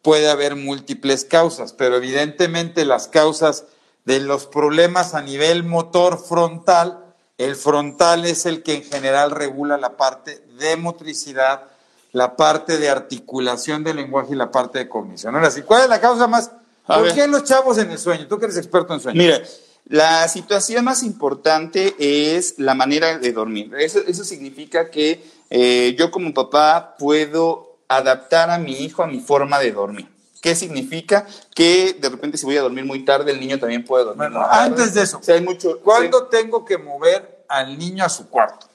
[0.00, 3.64] puede haber múltiples causas, pero evidentemente las causas
[4.06, 7.04] de los problemas a nivel motor frontal,
[7.36, 11.64] el frontal es el que en general regula la parte de motricidad,
[12.12, 15.34] la parte de articulación del lenguaje y la parte de cognición.
[15.34, 16.50] Ahora sí, ¿cuál es la causa más?
[16.86, 18.26] ¿Por qué los chavos en el sueño?
[18.26, 19.18] Tú que eres experto en sueño.
[19.18, 19.44] Mire,
[19.88, 23.74] la situación más importante es la manera de dormir.
[23.78, 29.20] Eso, eso significa que eh, yo como papá puedo adaptar a mi hijo a mi
[29.20, 30.08] forma de dormir.
[30.42, 31.26] ¿Qué significa?
[31.54, 34.28] Que de repente si voy a dormir muy tarde, el niño también puede dormir.
[34.30, 38.66] Bueno, antes de eso, hay mucho, ¿cuándo tengo que mover al niño a su cuarto?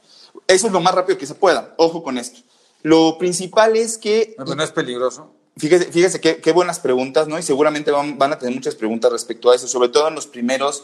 [0.48, 1.74] Eso es lo más rápido que se pueda.
[1.78, 2.42] Ojo con esto.
[2.82, 4.36] Lo principal es que...
[4.38, 5.32] ¿No es peligroso?
[5.56, 7.38] Fíjese, fíjese qué, buenas preguntas, ¿no?
[7.38, 10.84] Y seguramente van, a tener muchas preguntas respecto a eso, sobre todo en los primeros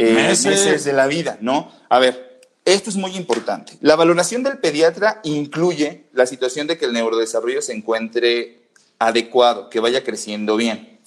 [0.00, 1.72] eh, meses de la vida, ¿no?
[1.88, 3.72] A ver, esto es muy importante.
[3.80, 8.60] La valoración del pediatra incluye la situación de que el neurodesarrollo se encuentre
[8.98, 10.99] adecuado, que vaya creciendo bien.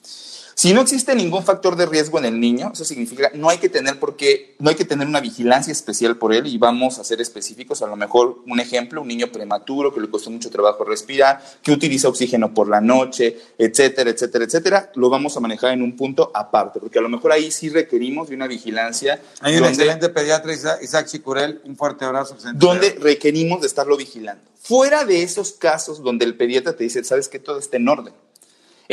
[0.55, 3.69] Si no existe ningún factor de riesgo en el niño, eso significa no hay que
[3.69, 4.15] tener por
[4.59, 7.87] no hay que tener una vigilancia especial por él y vamos a ser específicos, a
[7.87, 12.07] lo mejor un ejemplo, un niño prematuro que le costó mucho trabajo respirar, que utiliza
[12.07, 16.79] oxígeno por la noche, etcétera, etcétera, etcétera, lo vamos a manejar en un punto aparte,
[16.79, 19.21] porque a lo mejor ahí sí requerimos de una vigilancia.
[19.41, 22.37] Hay un excelente pediatra, Isaac Chicurel, un fuerte abrazo.
[22.53, 24.43] Donde requerimos de estarlo vigilando.
[24.61, 28.13] Fuera de esos casos donde el pediatra te dice, sabes que todo está en orden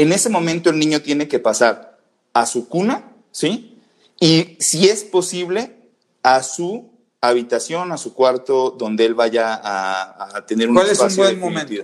[0.00, 1.98] en ese momento el niño tiene que pasar
[2.32, 3.78] a su cuna, ¿sí?
[4.18, 5.76] Y si es posible,
[6.22, 11.16] a su habitación, a su cuarto, donde él vaya a, tener un ¿Cuál es un
[11.16, 11.74] buen momento?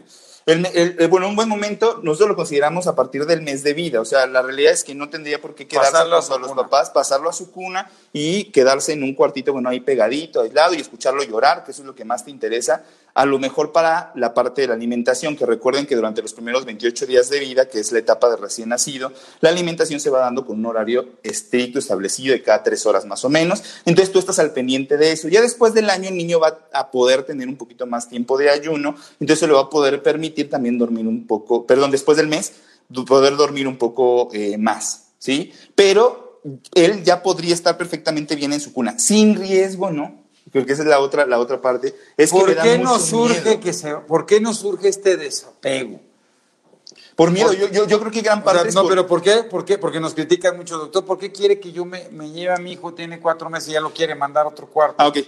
[1.11, 4.01] bueno, un buen momento nosotros lo consideramos a partir del mes de vida.
[4.01, 7.29] O sea, la realidad es que no tendría por qué quedarse a, los papás, pasarlo
[7.29, 11.65] a su cuna y quedarse en un cuartito, bueno, ahí pegadito, aislado y escucharlo llorar,
[11.65, 12.83] que eso es lo que más te interesa.
[13.17, 16.67] A lo mejor para la parte de la alimentación, que recuerden que durante los primeros
[16.67, 20.21] 28 días de vida, que es la etapa de recién nacido, la alimentación se va
[20.21, 23.63] dando con un horario estricto, establecido de cada tres horas más o menos.
[23.87, 25.29] Entonces tú estás al pendiente de eso.
[25.29, 28.51] Ya después del año el niño va a poder tener un poquito más tiempo de
[28.51, 32.27] ayuno, entonces se le va a poder permitir también dormir un poco, perdón, después del
[32.27, 32.53] mes,
[33.07, 35.55] poder dormir un poco eh, más, ¿sí?
[35.75, 36.43] Pero
[36.75, 40.26] él ya podría estar perfectamente bien en su cuna, sin riesgo, ¿no?
[40.57, 41.95] Creo que esa es la otra, la otra parte.
[42.17, 46.01] Es ¿Por, qué no surge que se, ¿Por qué no surge este desapego?
[47.15, 48.73] Por miedo, yo, yo, yo, creo que gran parte.
[48.73, 49.43] no, pero ¿por qué?
[49.43, 49.77] ¿por qué?
[49.77, 51.05] Porque nos critican mucho, doctor.
[51.05, 52.95] ¿Por qué quiere que yo me, me lleve a mi hijo?
[52.95, 54.95] Tiene cuatro meses y ya lo quiere mandar a otro cuarto.
[54.97, 55.19] Ah, ok.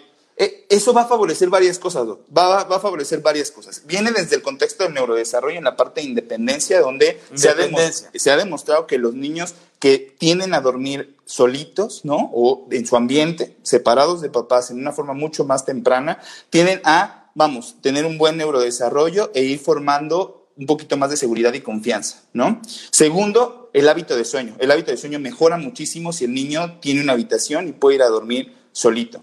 [0.41, 3.83] Eh, eso va a favorecer varias cosas, va, va, a favorecer varias cosas.
[3.85, 8.87] Viene desde el contexto del neurodesarrollo en la parte de independencia, donde se ha, demostrado
[8.87, 12.31] que los niños que tienden a dormir solitos, ¿no?
[12.33, 16.19] O en su ambiente, separados de papás en una forma mucho más temprana,
[16.51, 21.55] tienden a, vamos, tener un buen neurodesarrollo e ir formando un poquito más de seguridad
[21.55, 22.61] y confianza, ¿no?
[22.91, 24.57] Segundo, el hábito de sueño.
[24.59, 28.03] El hábito de sueño mejora muchísimo si el niño tiene una habitación y puede ir
[28.03, 29.23] a dormir solito.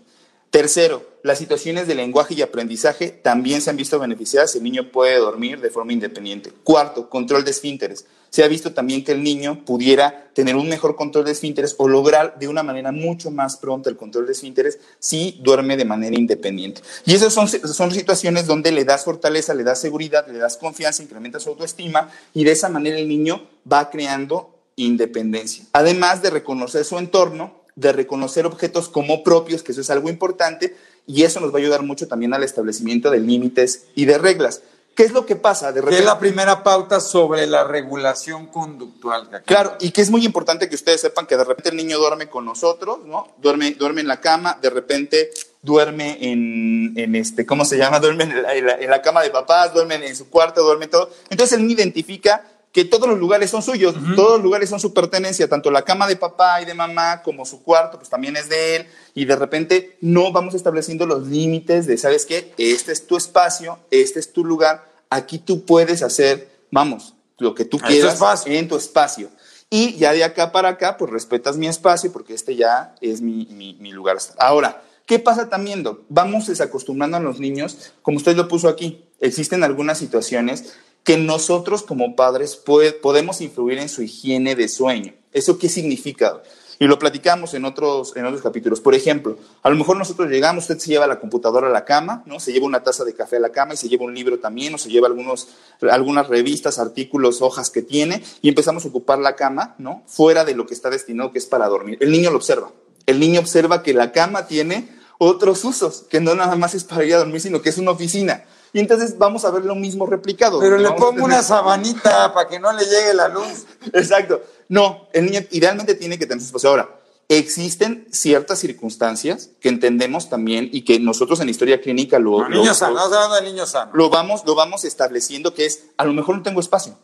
[0.50, 4.90] Tercero, las situaciones de lenguaje y aprendizaje también se han visto beneficiadas si el niño
[4.92, 6.52] puede dormir de forma independiente.
[6.64, 8.06] Cuarto, control de esfínteres.
[8.36, 11.88] Se ha visto también que el niño pudiera tener un mejor control de esfínteres o
[11.88, 16.20] lograr de una manera mucho más pronta el control de esfínteres si duerme de manera
[16.20, 16.82] independiente.
[17.06, 21.02] Y esas son, son situaciones donde le das fortaleza, le das seguridad, le das confianza,
[21.02, 25.64] incrementa su autoestima y de esa manera el niño va creando independencia.
[25.72, 30.76] Además de reconocer su entorno, de reconocer objetos como propios, que eso es algo importante,
[31.08, 34.62] y eso nos va a ayudar mucho también al establecimiento de límites y de reglas.
[34.96, 35.74] ¿Qué es lo que pasa?
[35.74, 39.30] De repente, es la primera pauta sobre la regulación conductual.
[39.46, 42.30] Claro, y que es muy importante que ustedes sepan que de repente el niño duerme
[42.30, 43.28] con nosotros, ¿no?
[43.38, 45.32] Duerme, duerme en la cama, de repente
[45.62, 48.00] duerme en, en este, ¿cómo se llama?
[48.00, 51.10] Duerme en la, en la, cama de papás, duerme en su cuarto, duerme todo.
[51.30, 55.48] Entonces él identifica que todos los lugares son suyos, todos los lugares son su pertenencia,
[55.48, 58.76] tanto la cama de papá y de mamá como su cuarto, pues también es de
[58.76, 62.54] él, y de repente no vamos estableciendo los límites de, ¿sabes qué?
[62.58, 67.64] Este es tu espacio, este es tu lugar, aquí tú puedes hacer, vamos, lo que
[67.64, 69.30] tú quieras en tu espacio.
[69.70, 73.46] Y ya de acá para acá, pues respetas mi espacio porque este ya es mi,
[73.80, 74.18] mi, lugar.
[74.38, 79.06] Ahora, ¿qué pasa también, Vamos desacostumbrando a los niños, como usted lo puso aquí.
[79.22, 85.14] Existen algunas situaciones que nosotros como padres podemos influir en su higiene de sueño.
[85.32, 86.42] ¿Eso qué significa?
[86.80, 88.82] Y lo platicamos en otros, en otros capítulos.
[88.82, 92.24] Por ejemplo, a lo mejor nosotros llegamos, usted se lleva la computadora a la cama,
[92.26, 92.40] ¿no?
[92.40, 94.74] Se lleva una taza de café a la cama y se lleva un libro también,
[94.74, 95.48] o se lleva algunos,
[95.90, 100.02] algunas revistas, artículos, hojas que tiene, y empezamos a ocupar la cama, ¿no?
[100.08, 102.00] Fuera de lo que está destinado, que es para dormir.
[102.02, 102.72] El niño lo observa.
[103.06, 104.90] El niño observa que la cama tiene
[105.20, 107.92] otros usos, que no nada más es para ir a dormir, sino que es una
[107.92, 108.44] oficina
[108.76, 110.60] y entonces vamos a ver lo mismo replicado.
[110.60, 113.66] Pero le pongo una sabanita para que no le llegue la luz.
[113.94, 114.44] Exacto.
[114.68, 116.72] No, el niño idealmente tiene que tener su espacio.
[116.72, 122.64] Ahora, existen ciertas circunstancias que entendemos también y que nosotros en historia clínica lo, no,
[122.70, 123.96] hablando de niños sanos.
[123.96, 126.98] Lo vamos, lo vamos estableciendo que es, a lo mejor no tengo espacio.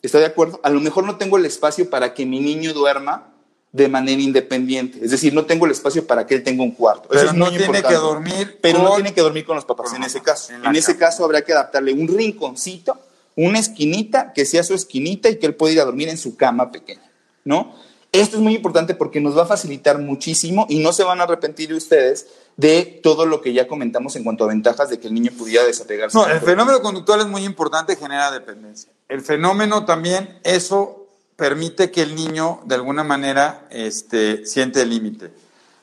[0.00, 0.60] ¿Está de acuerdo?
[0.62, 3.34] A lo mejor no tengo el espacio para que mi niño duerma
[3.76, 4.98] de manera independiente.
[5.04, 7.08] Es decir, no tengo el espacio para que él tenga un cuarto.
[7.10, 8.58] Pero no tiene que dormir.
[8.62, 10.54] Pero no tiene que dormir con los papás en ese caso.
[10.54, 12.98] En, ese caso habrá que adaptarle un rinconcito,
[13.34, 16.36] una esquinita, que sea su esquinita y que él pueda ir a dormir en su
[16.36, 17.10] cama pequeña,
[17.44, 17.74] ¿no?
[18.12, 21.24] Esto es muy importante porque nos va a facilitar muchísimo y no se van a
[21.24, 25.12] arrepentir ustedes de todo lo que ya comentamos en cuanto a ventajas de que el
[25.12, 26.16] niño pudiera desapegarse.
[26.16, 28.90] No, el fenómeno conductual es muy importante, genera dependencia.
[29.10, 31.05] El fenómeno también, eso
[31.36, 35.32] permite que el niño de alguna manera este, siente el límite.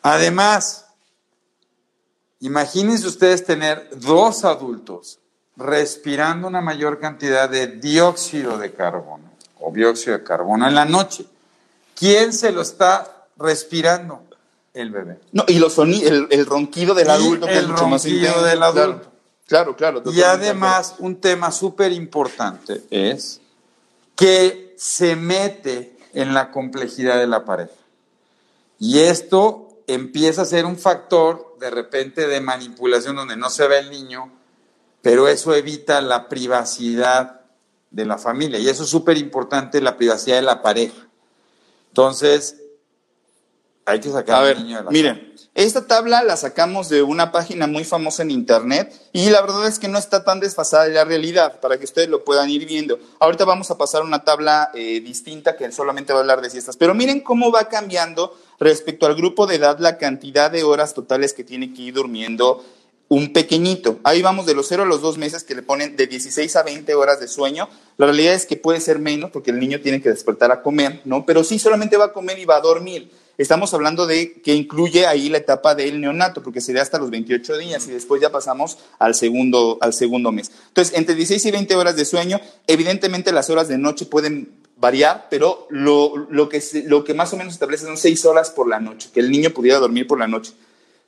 [0.01, 0.87] Además,
[2.39, 5.19] imagínense ustedes tener dos adultos
[5.55, 11.25] respirando una mayor cantidad de dióxido de carbono o dióxido de carbono en la noche.
[11.95, 14.23] ¿Quién se lo está respirando?
[14.73, 15.19] El bebé.
[15.31, 17.47] No, y los el, el, ronquido del adulto.
[17.47, 19.11] el ronquido del adulto.
[19.45, 20.01] Claro, claro.
[20.11, 23.39] y además, un tema súper importante es
[24.15, 27.71] que se mete en la complejidad de la pareja.
[28.79, 33.79] Y esto empieza a ser un factor de repente de manipulación donde no se ve
[33.79, 34.29] el niño,
[35.01, 37.45] pero eso evita la privacidad
[37.91, 38.59] de la familia.
[38.59, 41.07] Y eso es súper importante, la privacidad de la pareja.
[41.87, 42.57] Entonces,
[43.85, 47.67] hay que sacar al niño de la Miren, esta tabla la sacamos de una página
[47.67, 51.05] muy famosa en internet y la verdad es que no está tan desfasada de la
[51.05, 52.97] realidad para que ustedes lo puedan ir viendo.
[53.19, 56.49] Ahorita vamos a pasar a una tabla eh, distinta que solamente va a hablar de
[56.49, 60.95] siestas, pero miren cómo va cambiando respecto al grupo de edad la cantidad de horas
[60.95, 62.65] totales que tiene que ir durmiendo
[63.07, 63.99] un pequeñito.
[64.03, 66.63] Ahí vamos de los 0 a los 2 meses que le ponen de 16 a
[66.63, 67.69] 20 horas de sueño.
[67.97, 71.01] La realidad es que puede ser menos porque el niño tiene que despertar a comer,
[71.05, 71.27] ¿no?
[71.27, 73.11] Pero sí solamente va a comer y va a dormir.
[73.37, 77.57] Estamos hablando de que incluye ahí la etapa del neonato, porque sería hasta los 28
[77.57, 80.51] días y después ya pasamos al segundo, al segundo mes.
[80.67, 85.27] Entonces, entre 16 y 20 horas de sueño, evidentemente las horas de noche pueden variar,
[85.31, 88.79] pero lo, lo, que, lo que más o menos establece son 6 horas por la
[88.79, 90.53] noche, que el niño pudiera dormir por la noche.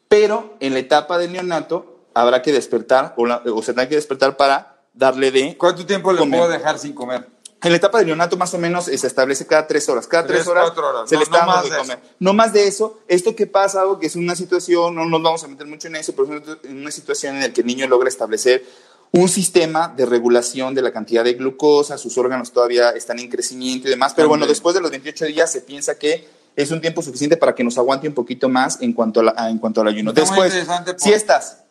[0.08, 4.36] Pero en la etapa del neonato, habrá que despertar o, o se tendrá que despertar
[4.36, 5.58] para darle de.
[5.58, 7.35] ¿Cuánto tiempo le puedo dejar sin comer?
[7.66, 10.06] En la etapa del neonato más o menos se establece cada tres horas.
[10.06, 10.72] Cada tres, horas,
[11.08, 12.00] se le está dando de comer.
[12.20, 13.00] No más de eso.
[13.08, 15.96] Esto que pasa, algo que es una situación, no nos vamos a meter mucho en
[15.96, 18.64] eso, pero es una situación en la que el niño logra establecer
[19.12, 23.88] un sistema de regulación de la cantidad de glucosa, sus órganos todavía están en crecimiento
[23.88, 27.02] y demás, pero bueno, después de los 28 días se piensa que es un tiempo
[27.02, 30.14] suficiente para que nos aguante un poquito más en cuanto, a en cuanto al ayuno.
[30.14, 30.54] Después,
[30.98, 31.64] si estás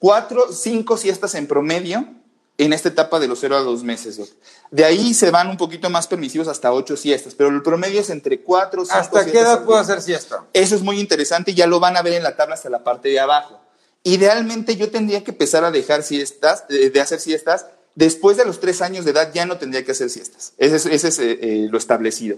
[0.00, 2.19] cuatro, cinco siestas en promedio
[2.64, 4.20] en esta etapa de los 0 a 2 meses.
[4.70, 8.10] De ahí se van un poquito más permisivos hasta ocho siestas, pero el promedio es
[8.10, 10.44] entre cuatro, cinco ¿Hasta qué edad puedo hacer siesta?
[10.52, 12.84] Eso es muy interesante y ya lo van a ver en la tabla hasta la
[12.84, 13.60] parte de abajo.
[14.02, 18.60] Idealmente yo tendría que empezar a dejar siestas, eh, de hacer siestas, después de los
[18.60, 20.52] tres años de edad ya no tendría que hacer siestas.
[20.58, 22.36] Ese es, eh, eh, lo establecido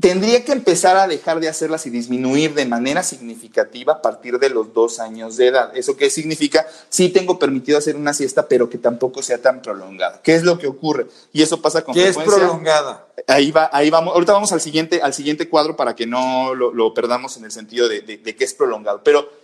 [0.00, 4.50] tendría que empezar a dejar de hacerlas y disminuir de manera significativa a partir de
[4.50, 5.76] los dos años de edad.
[5.76, 6.66] ¿Eso qué significa?
[6.88, 10.20] Sí tengo permitido hacer una siesta, pero que tampoco sea tan prolongada.
[10.22, 11.06] ¿Qué es lo que ocurre?
[11.32, 13.06] Y eso pasa con ¿Qué es prolongada?
[13.28, 14.14] Ahí va, ahí vamos.
[14.14, 17.88] Ahorita vamos al siguiente, al siguiente cuadro para que no lo, perdamos en el sentido
[17.88, 19.02] de, de que es prolongado.
[19.04, 19.41] Pero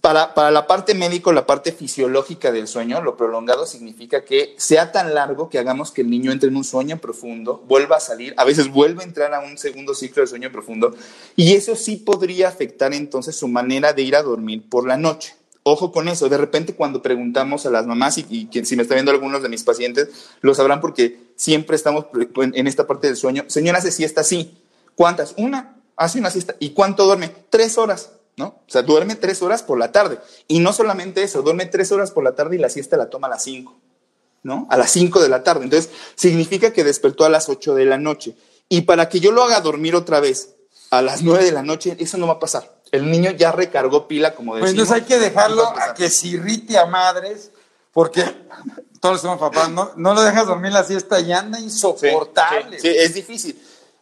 [0.00, 4.92] para, para, la parte médico, la parte fisiológica del sueño, lo prolongado significa que sea
[4.92, 8.32] tan largo que hagamos que el niño entre en un sueño profundo, vuelva a salir,
[8.36, 10.94] a veces vuelve a entrar a un segundo ciclo de sueño profundo,
[11.34, 15.34] y eso sí podría afectar entonces su manera de ir a dormir por la noche.
[15.62, 19.10] Ojo con eso, de repente cuando preguntamos a las mamás, y, si me está viendo
[19.10, 20.08] algunos de mis pacientes,
[20.40, 23.44] lo sabrán porque siempre estamos en esta parte del sueño.
[23.48, 24.56] Señora, hace siesta, sí.
[24.94, 25.34] ¿Cuántas?
[25.36, 26.54] Una, hace una siesta.
[26.60, 27.30] ¿Y cuánto duerme?
[27.50, 28.10] Tres horas.
[28.40, 28.46] ¿No?
[28.46, 30.18] O sea, duerme tres horas por la tarde.
[30.48, 33.26] Y no solamente eso, duerme tres horas por la tarde y la siesta la toma
[33.26, 33.78] a las cinco,
[34.42, 34.66] ¿no?
[34.70, 35.64] A las cinco de la tarde.
[35.64, 38.34] Entonces, significa que despertó a las ocho de la noche.
[38.68, 40.54] Y para que yo lo haga dormir otra vez
[40.90, 42.80] a las nueve de la noche, eso no va a pasar.
[42.90, 44.60] El niño ya recargó pila, como decimos.
[44.60, 47.50] Pues entonces hay que dejarlo a, que se irrite a madres,
[47.92, 48.24] porque
[49.00, 52.80] todos somos papás, no, no lo dejas dormir la siesta y anda insoportable.
[52.80, 53.60] Sí, es difícil.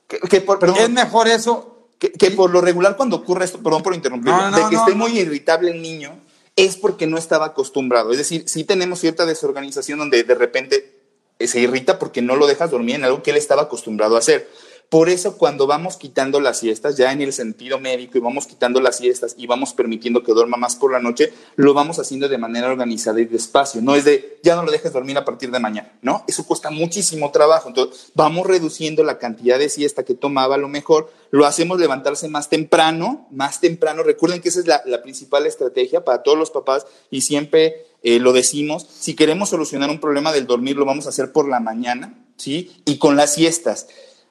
[0.09, 4.77] es mejor eso que, por lo regular cuando ocurre esto, perdón por interrumpir, de que
[4.77, 6.19] esté muy irritable el niño,
[6.57, 8.13] es porque no estaba acostumbrado.
[8.13, 10.99] Es decir, sí tenemos cierta desorganización donde de repente
[11.41, 14.49] se irrita porque no lo dejas dormir en algo que él estaba acostumbrado a hacer.
[14.89, 18.81] Por eso cuando vamos quitando las siestas, ya en el sentido médico, y vamos quitando
[18.81, 22.39] las siestas y vamos permitiendo que duerma más por la noche, lo vamos haciendo de
[22.39, 23.83] manera organizada y despacio.
[23.83, 26.25] No es de, ya no lo dejes dormir a partir de mañana, ¿no?
[26.27, 27.69] Eso cuesta muchísimo trabajo.
[27.69, 32.29] Entonces, vamos reduciendo la cantidad de siesta que tomaba a lo mejor, lo hacemos levantarse
[32.29, 34.03] más temprano, más temprano.
[34.03, 38.33] Recuerden que esa es la, principal estrategia para todos los papás y siempre eh, lo
[38.33, 38.87] decimos.
[38.99, 42.83] Si queremos solucionar un problema del dormir, lo vamos a hacer por la mañana, ¿sí?
[42.87, 43.87] Y con las siestas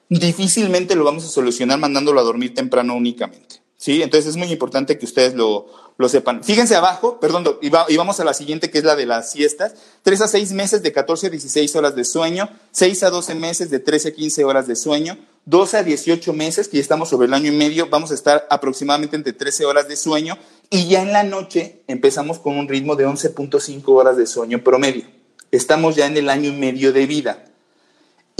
[0.08, 3.62] difícilmente lo vamos a solucionar mandándolo a dormir temprano únicamente.
[3.76, 4.02] ¿sí?
[4.02, 5.66] Entonces es muy importante que ustedes lo,
[5.98, 6.44] lo sepan.
[6.44, 9.74] Fíjense abajo, perdón, y, vamos a la siguiente que es la de las siestas.
[10.02, 13.70] 3 a 6 meses de 14 a 16 horas de sueño, 6 a 12 meses
[13.70, 17.26] de 13 a 15 horas de sueño, 12 a 18 meses, que ya estamos sobre
[17.26, 20.38] el año y medio, vamos a estar aproximadamente entre 13 horas de sueño
[20.70, 25.04] y ya en la noche empezamos con un ritmo de 11.5 horas de sueño promedio.
[25.50, 27.44] Estamos ya en el año y medio de vida.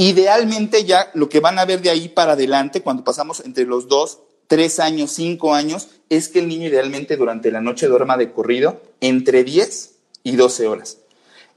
[0.00, 3.88] Idealmente ya lo que van a ver de ahí para adelante, cuando pasamos entre los
[3.88, 8.30] dos, tres años, cinco años, es que el niño idealmente durante la noche duerma de
[8.30, 10.98] corrido entre 10 y 12 horas.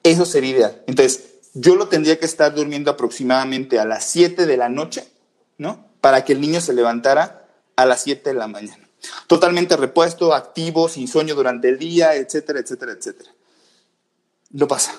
[0.01, 0.81] Eso sería ideal.
[0.87, 1.23] Entonces,
[1.53, 5.07] yo lo tendría que estar durmiendo aproximadamente a las 7 de la noche,
[5.59, 5.85] ¿no?
[6.01, 8.89] Para que el niño se levantara a las 7 de la mañana.
[9.27, 13.29] Totalmente repuesto, activo, sin sueño durante el día, etcétera, etcétera, etcétera.
[14.49, 14.95] No pasa.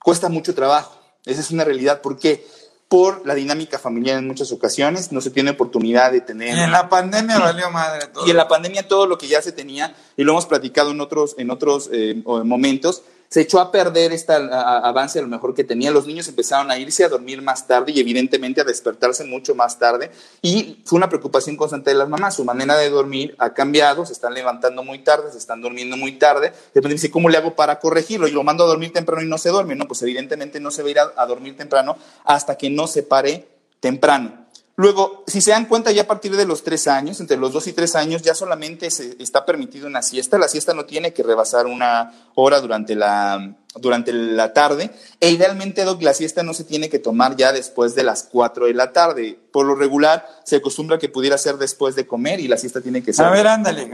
[0.00, 0.96] Cuesta mucho trabajo.
[1.24, 2.00] Esa es una realidad.
[2.00, 2.46] ¿Por qué?
[2.88, 6.56] Por la dinámica familiar en muchas ocasiones, no se tiene oportunidad de tener...
[6.56, 8.26] Y en la pandemia valió madre todo.
[8.26, 11.00] Y en la pandemia todo lo que ya se tenía, y lo hemos platicado en
[11.00, 15.64] otros, en otros eh, momentos, se echó a perder este avance a lo mejor que
[15.64, 15.90] tenía.
[15.90, 19.78] Los niños empezaron a irse a dormir más tarde y evidentemente a despertarse mucho más
[19.78, 20.10] tarde.
[20.40, 22.36] Y fue una preocupación constante de las mamás.
[22.36, 26.12] Su manera de dormir ha cambiado, se están levantando muy tarde, se están durmiendo muy
[26.12, 26.52] tarde.
[26.72, 28.28] Después dice, ¿cómo le hago para corregirlo?
[28.28, 29.74] Y lo mando a dormir temprano y no se duerme.
[29.74, 33.02] No, pues evidentemente no se va a ir a dormir temprano hasta que no se
[33.02, 33.48] pare
[33.80, 34.43] temprano.
[34.76, 37.68] Luego, si se dan cuenta, ya a partir de los tres años, entre los dos
[37.68, 40.36] y tres años, ya solamente se está permitido una siesta.
[40.36, 44.90] La siesta no tiene que rebasar una hora durante la, durante la tarde.
[45.20, 48.74] E idealmente, la siesta no se tiene que tomar ya después de las cuatro de
[48.74, 49.38] la tarde.
[49.52, 53.00] Por lo regular, se acostumbra que pudiera ser después de comer y la siesta tiene
[53.00, 53.26] que ser.
[53.26, 53.88] A ver, ándale.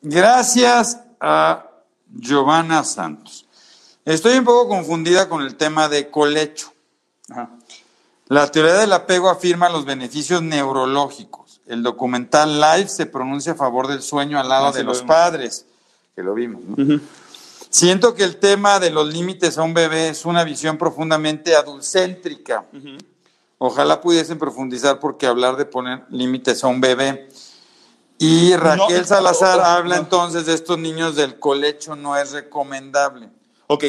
[0.00, 1.66] Gracias a
[2.08, 3.48] Giovanna Santos.
[4.04, 6.72] Estoy un poco confundida con el tema de colecho.
[7.28, 7.50] Ajá.
[8.32, 11.60] La teoría del apego afirma los beneficios neurológicos.
[11.66, 15.66] El documental Life se pronuncia a favor del sueño al lado ah, de los padres,
[16.16, 16.62] que lo vimos.
[17.68, 22.64] Siento que el tema de los límites a un bebé es una visión profundamente adulcéntrica.
[23.58, 27.28] Ojalá pudiesen profundizar porque hablar de poner límites a un bebé.
[28.16, 33.28] Y Raquel Salazar habla entonces de estos niños del colecho no es recomendable.
[33.66, 33.84] Ok,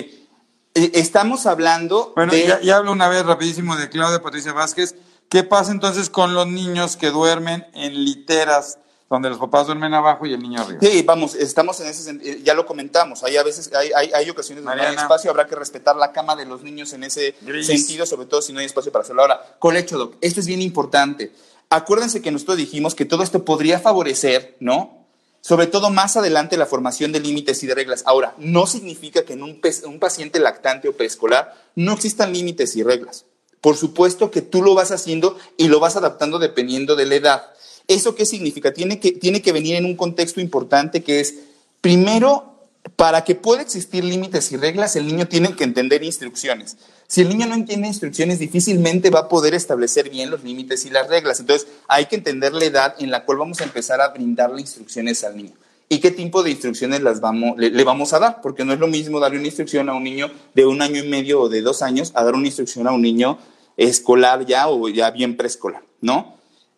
[0.73, 2.13] estamos hablando.
[2.15, 4.95] Bueno, ya, hablo una vez rapidísimo de Claudia Patricia Vázquez.
[5.29, 8.79] ¿Qué pasa entonces con los niños que duermen en literas?
[9.09, 10.79] donde los papás duermen abajo y el niño arriba.
[10.81, 14.63] Sí, vamos, estamos en ese sentido, ya lo comentamos, hay a veces, hay, hay, ocasiones
[14.63, 18.07] donde no hay espacio, habrá que respetar la cama de los niños en ese sentido,
[18.07, 19.21] sobre todo si no hay espacio para hacerlo.
[19.21, 21.31] Ahora, colecho, Doc, esto es bien importante.
[21.69, 25.02] Acuérdense que nosotros dijimos que todo esto podría favorecer, ¿no?
[25.43, 28.03] Sobre todo más adelante la formación de límites y de reglas.
[28.05, 32.83] Ahora, no significa que en un, un paciente lactante o preescolar no existan límites y
[32.83, 33.25] reglas.
[33.59, 37.43] Por supuesto que tú lo vas haciendo y lo vas adaptando dependiendo de la edad.
[37.89, 38.71] ¿Eso qué significa?
[38.71, 41.35] Tiene que, tiene que venir en un contexto importante que es,
[41.81, 42.52] primero,
[42.95, 46.77] para que pueda existir límites y reglas, el niño tiene que entender instrucciones.
[47.07, 50.89] Si el niño no entiende instrucciones, difícilmente va a poder establecer bien los límites y
[50.89, 51.39] las reglas.
[51.39, 55.23] Entonces, hay que entender la edad en la cual vamos a empezar a brindarle instrucciones
[55.23, 55.53] al niño.
[55.89, 58.41] ¿Y qué tipo de instrucciones las vamos, le, vamos a dar?
[58.41, 61.07] Porque no es lo mismo darle una instrucción a un niño de un año y
[61.07, 63.37] medio o de dos años a dar una instrucción a un niño
[63.77, 66.35] escolar ya o ya bien preescolar, ¿no?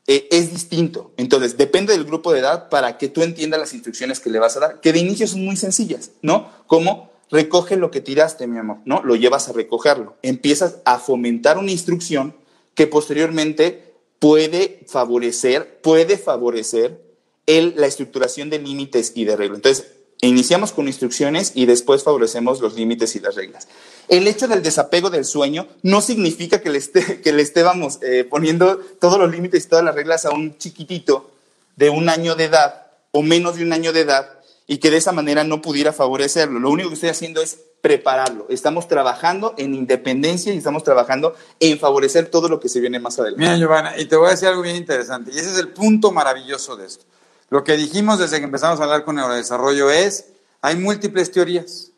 [0.08, 1.14] Eh, es distinto.
[1.18, 4.56] Entonces, depende del grupo de edad para que tú entiendas las instrucciones que le vas
[4.56, 6.49] a dar, que de inicio son muy sencillas, ¿no?
[6.68, 9.01] Como recoge lo que tiraste, mi amor, ¿no?
[9.03, 10.16] Lo llevas a recogerlo.
[10.22, 12.36] Empiezas a fomentar una instrucción
[12.76, 17.01] que posteriormente puede favorecer, puede favorecer
[17.47, 19.58] el, la estructuración de límites y de reglas.
[19.58, 19.88] Entonces,
[20.22, 23.68] iniciamos con instrucciones y después favorecemos los límites y las reglas.
[24.08, 28.26] El hecho del desapego del sueño no significa que le, esté, que le estemos eh,
[28.30, 31.32] poniendo todos los límites y todas las reglas a un chiquitito
[31.76, 34.30] de un año de edad o menos de un año de edad
[34.68, 36.60] y que de esa manera no pudiera favorecerlo.
[36.60, 38.47] Lo único que estoy haciendo es prepararlo.
[38.49, 43.20] Estamos trabajando en independencia y estamos trabajando en favorecer todo lo que se viene más
[43.20, 43.43] adelante.
[43.43, 46.12] Mira, Giovanna, y te voy a decir algo bien interesante, y ese es el punto
[46.12, 47.06] maravilloso de esto.
[47.49, 50.26] Lo que dijimos desde que empezamos a hablar con neurodesarrollo es,
[50.62, 51.91] hay múltiples teorías.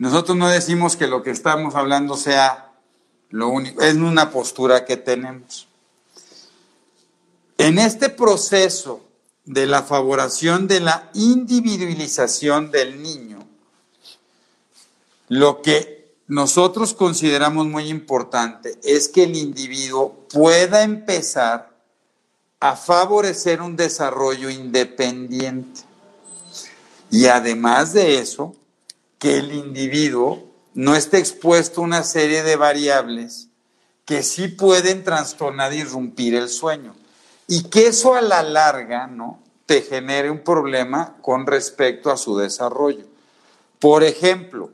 [0.00, 2.72] Nosotros no decimos que lo que estamos hablando sea
[3.28, 5.68] lo único, es una postura que tenemos.
[7.58, 9.02] En este proceso
[9.44, 13.46] de la favoración de la individualización del niño,
[15.28, 21.78] lo que nosotros consideramos muy importante es que el individuo pueda empezar
[22.58, 25.82] a favorecer un desarrollo independiente.
[27.10, 28.54] Y además de eso,
[29.20, 33.48] que el individuo no esté expuesto a una serie de variables
[34.06, 36.96] que sí pueden trastornar y irrumpir el sueño.
[37.46, 39.40] Y que eso a la larga, ¿no?
[39.66, 43.04] Te genere un problema con respecto a su desarrollo.
[43.78, 44.70] Por ejemplo,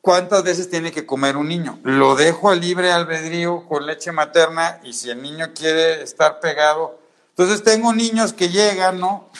[0.00, 1.78] ¿cuántas veces tiene que comer un niño?
[1.84, 6.98] Lo dejo a libre albedrío con leche materna y si el niño quiere estar pegado.
[7.30, 9.30] Entonces tengo niños que llegan, ¿no?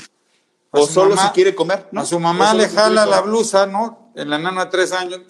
[0.76, 2.00] O solo si quiere comer, ¿no?
[2.00, 4.10] A su mamá le jala la blusa, ¿no?
[4.14, 5.20] En la nana tres años,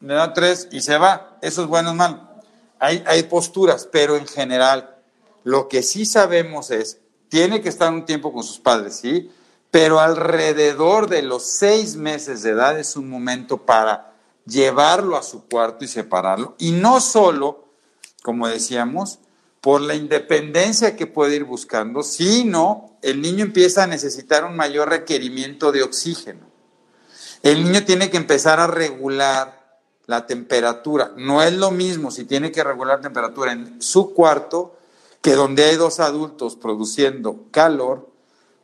[0.00, 1.38] le da tres y se va.
[1.42, 2.28] Eso es bueno o malo.
[2.78, 4.96] Hay, hay posturas, pero en general,
[5.44, 6.98] lo que sí sabemos es,
[7.28, 9.30] tiene que estar un tiempo con sus padres, ¿sí?
[9.70, 14.12] Pero alrededor de los seis meses de edad es un momento para
[14.46, 16.54] llevarlo a su cuarto y separarlo.
[16.58, 17.68] Y no solo,
[18.22, 19.18] como decíamos,
[19.62, 24.88] por la independencia que puede ir buscando, sino el niño empieza a necesitar un mayor
[24.88, 26.50] requerimiento de oxígeno.
[27.44, 31.12] El niño tiene que empezar a regular la temperatura.
[31.16, 34.76] No es lo mismo si tiene que regular temperatura en su cuarto
[35.20, 38.10] que donde hay dos adultos produciendo calor,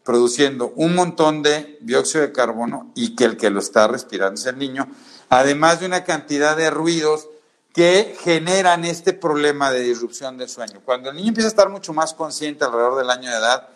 [0.03, 4.46] produciendo un montón de dióxido de carbono y que el que lo está respirando es
[4.46, 4.88] el niño,
[5.28, 7.28] además de una cantidad de ruidos
[7.73, 10.81] que generan este problema de disrupción del sueño.
[10.85, 13.69] Cuando el niño empieza a estar mucho más consciente alrededor del año de edad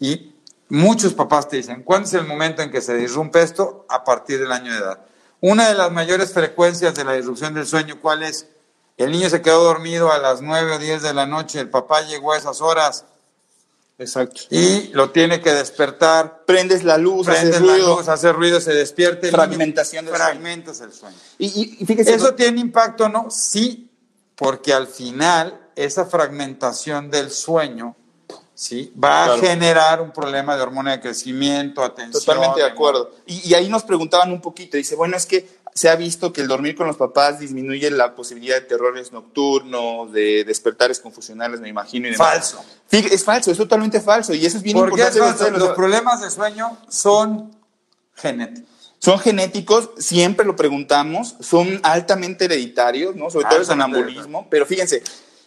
[0.00, 0.34] y
[0.68, 3.86] muchos papás te dicen, ¿cuándo es el momento en que se disrumpe esto?
[3.88, 5.00] A partir del año de edad.
[5.40, 8.48] Una de las mayores frecuencias de la disrupción del sueño, ¿cuál es?
[8.96, 12.02] El niño se quedó dormido a las 9 o 10 de la noche, el papá
[12.02, 13.04] llegó a esas horas,
[13.98, 14.42] Exacto.
[14.50, 16.44] Y lo tiene que despertar.
[16.46, 19.28] Prendes la luz, prendes la luz, hace ruido, se despierta.
[19.28, 21.16] Fragmentación del Fragmentas el sueño.
[21.38, 23.30] Y, fíjese, ¿Eso tiene impacto no?
[23.30, 23.90] Sí,
[24.34, 27.96] porque al final esa fragmentación del sueño
[28.54, 28.92] ¿sí?
[29.02, 32.24] va a generar un problema de hormona de crecimiento, atención.
[32.24, 33.12] Totalmente de acuerdo.
[33.26, 36.40] Y, y, ahí nos preguntaban un poquito, dice, bueno, es que se ha visto que
[36.40, 41.68] el dormir con los papás disminuye la posibilidad de terrores nocturnos, de despertares confusionales, me
[41.68, 42.08] imagino.
[42.08, 42.64] Y Falso.
[42.90, 44.32] Es falso, es totalmente falso.
[44.34, 45.18] Y eso es bien importante.
[45.50, 47.50] Los problemas de sueño son
[48.14, 48.92] genéticos.
[49.00, 53.28] Son genéticos, siempre lo preguntamos, son altamente hereditarios, ¿no?
[53.28, 54.46] Sobre todo el sonambulismo.
[54.48, 55.02] Pero fíjense,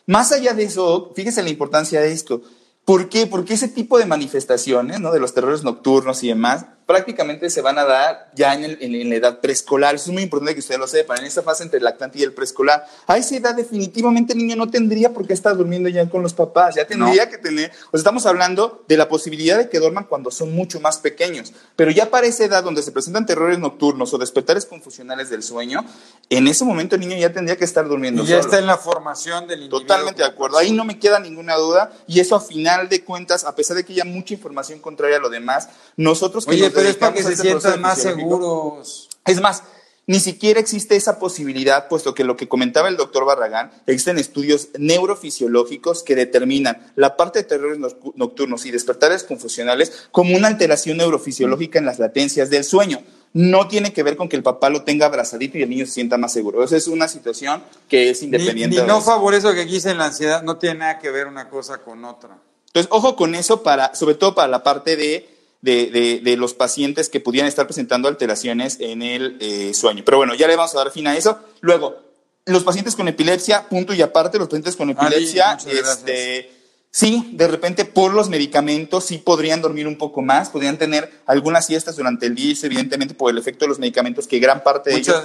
[0.05, 2.41] más allá de eso, fíjense la importancia de esto.
[2.86, 3.28] ¿Por qué?
[3.28, 5.11] Porque ese tipo de manifestaciones, ¿no?
[5.11, 9.39] De los terrores nocturnos y demás, prácticamente se van a dar ya en, la edad
[9.41, 9.95] preescolar.
[9.95, 12.23] Eso es muy importante que ustedes lo sepan, en esa fase entre el lactante y
[12.23, 12.85] el preescolar.
[13.05, 16.33] A esa edad definitivamente el niño no tendría por qué estar durmiendo ya con los
[16.33, 20.05] papás, ya tendría que tener, o sea, estamos hablando de la posibilidad de que duerman
[20.05, 24.13] cuando son mucho más pequeños, pero ya para esa edad donde se presentan terrores nocturnos
[24.13, 25.83] o despertares confusionales del sueño,
[26.29, 28.23] en ese momento el niño ya tendría que estar durmiendo.
[28.23, 29.81] Y ya está en la formación del individuo.
[29.81, 33.43] Totalmente de acuerdo, ahí no me queda ninguna duda y eso a final de cuentas,
[33.43, 35.67] a pesar de que haya mucha información contraria a lo demás,
[35.97, 39.09] nosotros que pero es para que se este sientan más seguros.
[39.25, 39.63] Es más,
[40.09, 44.69] ni siquiera existe esa posibilidad, puesto que lo que comentaba el doctor Barragán, existen estudios
[44.78, 47.78] neurofisiológicos que determinan la parte de terrores
[48.15, 53.01] nocturnos y despertares confusionales como una alteración neurofisiológica en las latencias del sueño.
[53.34, 55.91] No tiene que ver con que el papá lo tenga abrazadito y el niño se
[55.91, 56.63] sienta más seguro.
[56.63, 58.78] Esa es una situación que es independiente.
[58.78, 61.80] Ni, ni no favorece que aquí la ansiedad, no tiene nada que ver una cosa
[61.80, 62.38] con otra.
[62.67, 67.20] Entonces, ojo con eso, para, sobre todo para la parte de de, los pacientes que
[67.20, 70.03] pudieran estar presentando alteraciones en el eh, sueño.
[70.05, 71.39] Pero bueno, ya le vamos a dar fin a eso.
[71.62, 71.97] Luego,
[72.45, 76.51] los pacientes con epilepsia, punto y aparte, los pacientes con epilepsia, este,
[76.89, 81.66] sí, de repente por los medicamentos sí podrían dormir un poco más, podrían tener algunas
[81.66, 84.97] siestas durante el día, evidentemente por el efecto de los medicamentos que gran parte de
[84.97, 85.24] ellos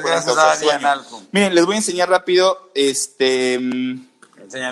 [1.30, 3.54] Miren, les voy a enseñar rápido, este,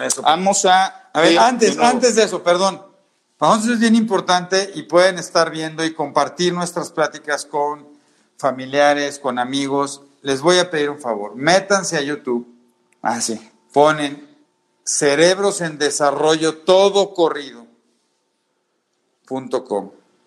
[0.02, 0.22] eso.
[0.22, 1.08] Vamos a...
[1.12, 2.89] A ver, antes, antes de eso, perdón.
[3.40, 7.88] Para nosotros es bien importante y pueden estar viendo y compartir nuestras pláticas con
[8.36, 10.02] familiares, con amigos.
[10.20, 11.36] Les voy a pedir un favor.
[11.36, 12.46] Métanse a YouTube.
[13.00, 13.40] Ah, sí.
[13.72, 14.28] Ponen
[14.84, 17.66] cerebros en desarrollo todo corrido.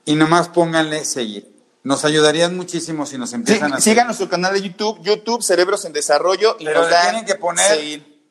[0.05, 1.53] y nomás pónganle seguir.
[1.83, 5.93] Nos ayudarían muchísimo si nos empiezan a Sigan nuestro canal de YouTube, YouTube Cerebros en
[5.93, 8.23] Desarrollo y nos tienen que poner seguir.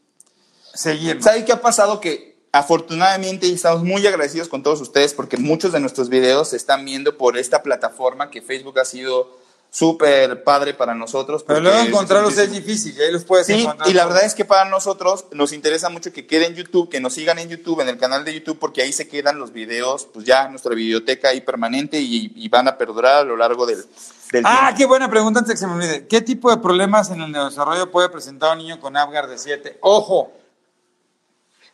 [0.74, 1.22] seguir.
[1.22, 2.00] ¿Sabe qué ha pasado?
[2.00, 6.84] Que Afortunadamente estamos muy agradecidos con todos ustedes porque muchos de nuestros videos se están
[6.84, 9.40] viendo por esta plataforma que Facebook ha sido
[9.70, 11.44] súper padre para nosotros.
[11.44, 14.68] Pero luego encontrarlos es difícil, ahí los puedes sí, Y la verdad es que para
[14.68, 17.96] nosotros nos interesa mucho que quede en YouTube, que nos sigan en YouTube, en el
[17.96, 21.98] canal de YouTube, porque ahí se quedan los videos, pues ya nuestra biblioteca ahí permanente
[21.98, 23.82] y, van a perdurar a lo largo del,
[24.30, 26.06] del Ah, qué buena pregunta antes que se me olvide.
[26.06, 29.78] ¿Qué tipo de problemas en el desarrollo puede presentar un niño con Apgar de 7?
[29.80, 30.32] ¡Ojo!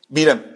[0.08, 0.54] Mira.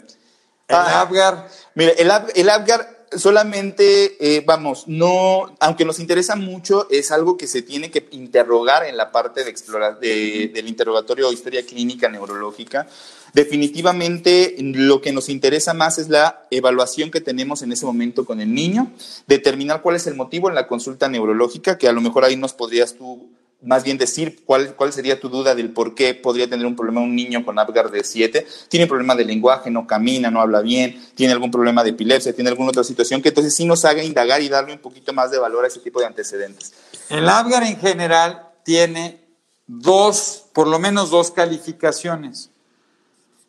[0.69, 1.49] El ah, Apgar.
[1.75, 7.47] Mira, el, el Apgar solamente, eh, vamos, no, aunque nos interesa mucho, es algo que
[7.47, 12.87] se tiene que interrogar en la parte de explorar, del interrogatorio de historia clínica neurológica.
[13.33, 18.41] Definitivamente lo que nos interesa más es la evaluación que tenemos en ese momento con
[18.41, 18.93] el niño,
[19.27, 22.53] determinar cuál es el motivo en la consulta neurológica, que a lo mejor ahí nos
[22.53, 23.32] podrías tú
[23.63, 27.01] más bien decir cuál, cuál sería tu duda del por qué podría tener un problema
[27.01, 28.47] un niño con Apgar de 7.
[28.69, 32.51] Tiene problema de lenguaje, no camina, no habla bien, tiene algún problema de epilepsia, tiene
[32.51, 35.39] alguna otra situación que entonces sí nos haga indagar y darle un poquito más de
[35.39, 36.73] valor a ese tipo de antecedentes.
[37.09, 39.21] El Apgar en general tiene
[39.67, 42.51] dos, por lo menos dos calificaciones.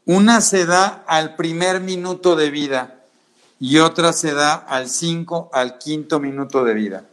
[0.06, 3.04] Una se da al primer minuto de vida
[3.60, 7.06] y otra se da al 5 al quinto minuto de vida.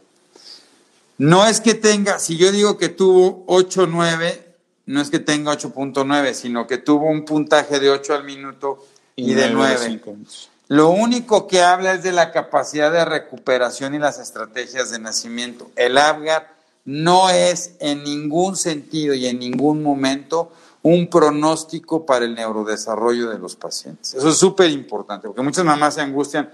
[1.21, 4.41] No es que tenga, si yo digo que tuvo 8.9,
[4.87, 8.83] no es que tenga 8.9, sino que tuvo un puntaje de 8 al minuto
[9.15, 10.01] y, de 9.
[10.69, 15.69] Lo único que habla es de la capacidad de recuperación y las estrategias de nacimiento.
[15.75, 16.55] El ABGAR
[16.85, 20.51] no es en ningún sentido y en ningún momento
[20.81, 24.15] un pronóstico para el neurodesarrollo de los pacientes.
[24.15, 26.49] Eso es súper importante, porque muchas mamás se angustian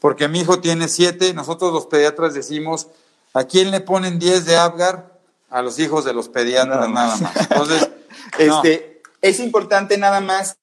[0.00, 2.88] porque mi hijo tiene 7, nosotros los pediatras decimos
[3.34, 5.18] ¿A quién le ponen 10 de Apgar?
[5.50, 7.50] A los hijos de los pediatras nada más.
[7.50, 7.88] Entonces,
[8.38, 10.58] este, es importante nada más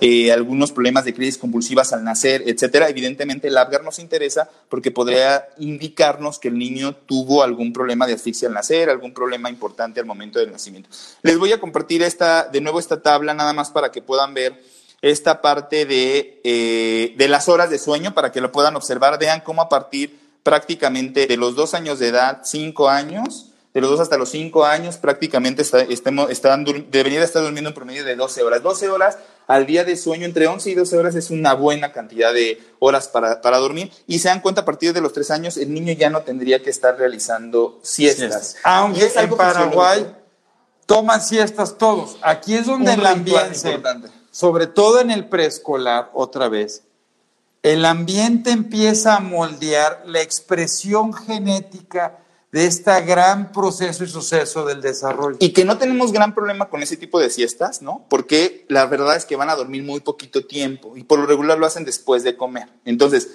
[0.00, 2.88] eh, algunos problemas de crisis convulsivas al nacer, etcétera.
[2.88, 8.14] Evidentemente el Apgar nos interesa porque podría indicarnos que el niño tuvo algún problema de
[8.14, 10.88] asfixia al nacer, algún problema importante al momento del nacimiento.
[11.22, 14.60] Les voy a compartir esta, de nuevo esta tabla nada más para que puedan ver
[15.02, 19.18] esta parte de, eh, de las horas de sueño, para que lo puedan observar.
[19.18, 23.90] Vean cómo a partir prácticamente de los dos años de edad, cinco años, de los
[23.90, 28.42] dos hasta los cinco años, prácticamente está, estemos, están, estar durmiendo en promedio de 12
[28.42, 28.62] horas.
[28.62, 32.34] 12 horas al día de sueño, entre 11 y 12 horas es una buena cantidad
[32.34, 33.90] de horas para, para dormir.
[34.06, 36.62] Y se dan cuenta, a partir de los tres años, el niño ya no tendría
[36.62, 38.56] que estar realizando siestas.
[38.62, 40.06] Aunque es en Paraguay
[40.86, 42.18] toman siestas todos.
[42.20, 43.80] Aquí es donde el ambiente,
[44.30, 46.82] sobre todo en el preescolar, otra vez,
[47.62, 52.18] el ambiente empieza a moldear la expresión genética
[52.50, 55.38] de este gran proceso y suceso del desarrollo.
[55.40, 58.04] Y que no tenemos gran problema con ese tipo de siestas, ¿no?
[58.10, 61.58] Porque la verdad es que van a dormir muy poquito tiempo y por lo regular
[61.58, 62.68] lo hacen después de comer.
[62.84, 63.28] Entonces,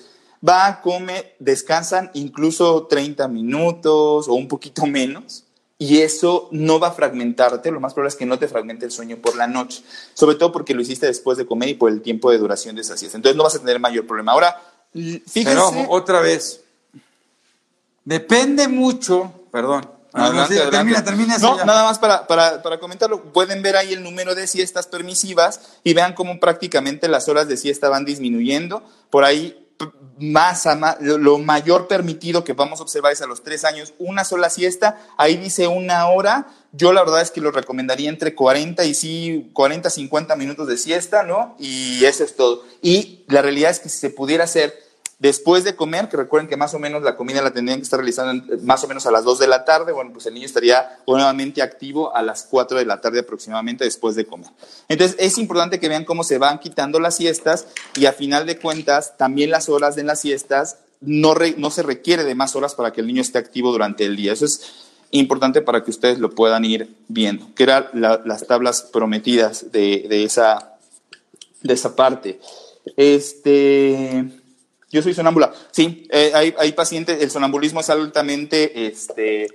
[0.47, 5.46] va, come, descansan incluso 30 minutos o un poquito menos
[5.79, 8.91] y eso no va a fragmentarte, lo más probable es que no te fragmente el
[8.91, 12.01] sueño por la noche, sobre todo porque lo hiciste después de comer y por el
[12.01, 13.17] tiempo de duración de esa siesta.
[13.17, 14.31] Entonces no vas a tener mayor problema.
[14.31, 14.59] Ahora,
[14.93, 15.43] fíjense...
[15.43, 16.61] Pero otra vez,
[18.03, 19.97] depende mucho, perdón,
[20.71, 23.21] Termina, termina no, nada más para, para, para, comentarlo.
[23.25, 27.55] Pueden ver ahí el número de siestas permisivas y vean cómo prácticamente las horas de
[27.55, 28.83] siesta van disminuyendo.
[29.11, 29.66] Por ahí
[30.19, 30.67] más,
[30.99, 34.99] lo mayor permitido que vamos a observar es a los tres años, una sola siesta,
[35.17, 39.49] ahí dice una hora, yo la verdad es que lo recomendaría entre 40 y sí,
[39.53, 41.55] 40, 50 minutos de siesta, ¿no?
[41.59, 42.63] Y eso es todo.
[42.81, 44.86] Y la realidad es que si se pudiera hacer
[45.19, 47.99] Después de comer, que recuerden que más o menos la comida la tendrían que estar
[47.99, 50.99] realizando más o menos a las 2 de la tarde, bueno, pues el niño estaría
[51.07, 54.51] nuevamente activo a las 4 de la tarde aproximadamente después de comer.
[54.87, 57.65] Entonces es importante que vean cómo se van quitando las siestas
[57.95, 62.23] y a final de cuentas también las horas de las siestas no, no se requiere
[62.23, 64.33] de más horas para que el niño esté activo durante el día.
[64.33, 69.71] Eso es importante para que ustedes lo puedan ir viendo, que eran las tablas prometidas
[69.71, 70.77] de, de, esa,
[71.63, 72.39] de esa parte.
[72.95, 74.43] Este.
[74.89, 75.53] Yo soy sonámbula.
[75.71, 79.49] Sí, eh, hay, hay, pacientes, el sonambulismo es altamente este, eh,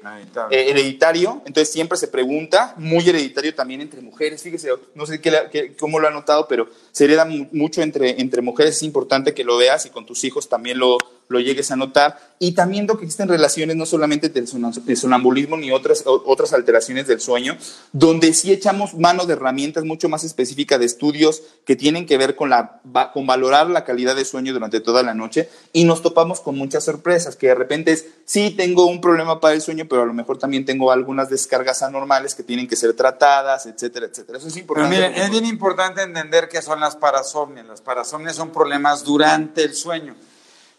[0.51, 5.99] hereditario, entonces siempre se pregunta, muy hereditario también entre mujeres, fíjese, no sé qué, cómo
[6.01, 9.87] lo ha notado, pero se hereda mucho entre, entre mujeres, es importante que lo veas
[9.87, 10.99] y con tus hijos también lo,
[11.33, 12.19] lo llegues a notar.
[12.39, 17.57] Y también que existen relaciones no solamente del sonambulismo ni otras, otras alteraciones del sueño,
[17.93, 22.37] donde sí echamos mano de herramientas mucho más específicas de estudios que tienen que ver
[22.37, 22.81] con, la,
[23.13, 26.85] con valorar la calidad de sueño durante toda la noche y nos topamos con muchas
[26.85, 30.13] sorpresas, que de repente es, sí tengo un problema para el sueño, pero a lo
[30.13, 34.39] mejor también tengo algunas descargas anormales que tienen que ser tratadas, etcétera, etcétera.
[34.39, 35.23] Eso es importante.
[35.23, 37.67] es bien importante entender qué son las parasomnias.
[37.67, 40.15] Las parasomnias son problemas durante el sueño.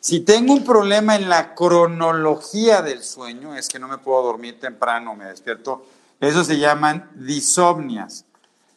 [0.04, 4.60] Si tengo un problema en la cronología del sueño, es que no me puedo dormir
[4.60, 5.86] temprano, me despierto,
[6.20, 8.26] eso se llaman disomnias.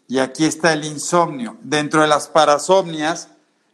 [0.07, 1.57] Y aquí está el insomnio.
[1.63, 3.27] Dentro de las parasomnias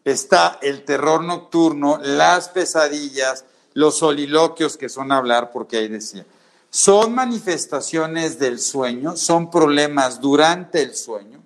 [0.03, 3.45] está el terror nocturno, las pesadillas,
[3.75, 6.25] los soliloquios que son hablar, porque ahí decía.
[6.71, 11.43] Son manifestaciones del sueño, son problemas durante el sueño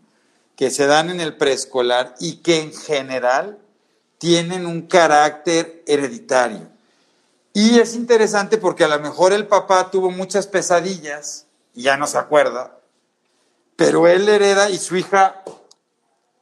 [0.55, 3.59] que se dan en el preescolar y que en general
[4.19, 6.69] tienen un carácter hereditario.
[7.53, 12.07] Y es interesante porque a lo mejor el papá tuvo muchas pesadillas y ya no
[12.07, 12.79] se acuerda,
[13.77, 15.43] pero él hereda y su hija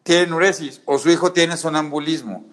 [0.03, 2.45] tiene nuresis o su hijo tiene sonambulismo.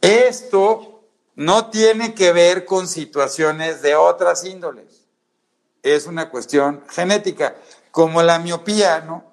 [0.00, 1.04] Esto
[1.34, 5.06] no tiene que ver con situaciones de otras índoles.
[5.82, 7.56] Es una cuestión genética,
[7.90, 9.31] como la miopía, ¿no?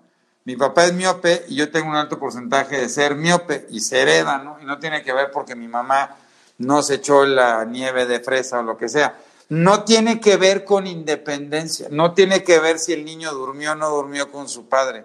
[0.50, 4.02] Mi papá es miope y yo tengo un alto porcentaje de ser miope y se
[4.02, 4.58] hereda, ¿no?
[4.60, 6.16] Y no tiene que ver porque mi mamá
[6.58, 9.16] no se echó la nieve de fresa o lo que sea.
[9.50, 13.76] No tiene que ver con independencia, no tiene que ver si el niño durmió o
[13.76, 15.04] no durmió con su padre.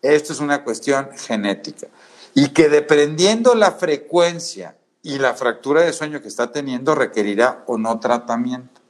[0.00, 1.88] Esto es una cuestión genética.
[2.32, 7.76] Y que dependiendo la frecuencia y la fractura de sueño que está teniendo, requerirá o
[7.76, 8.80] no tratamiento.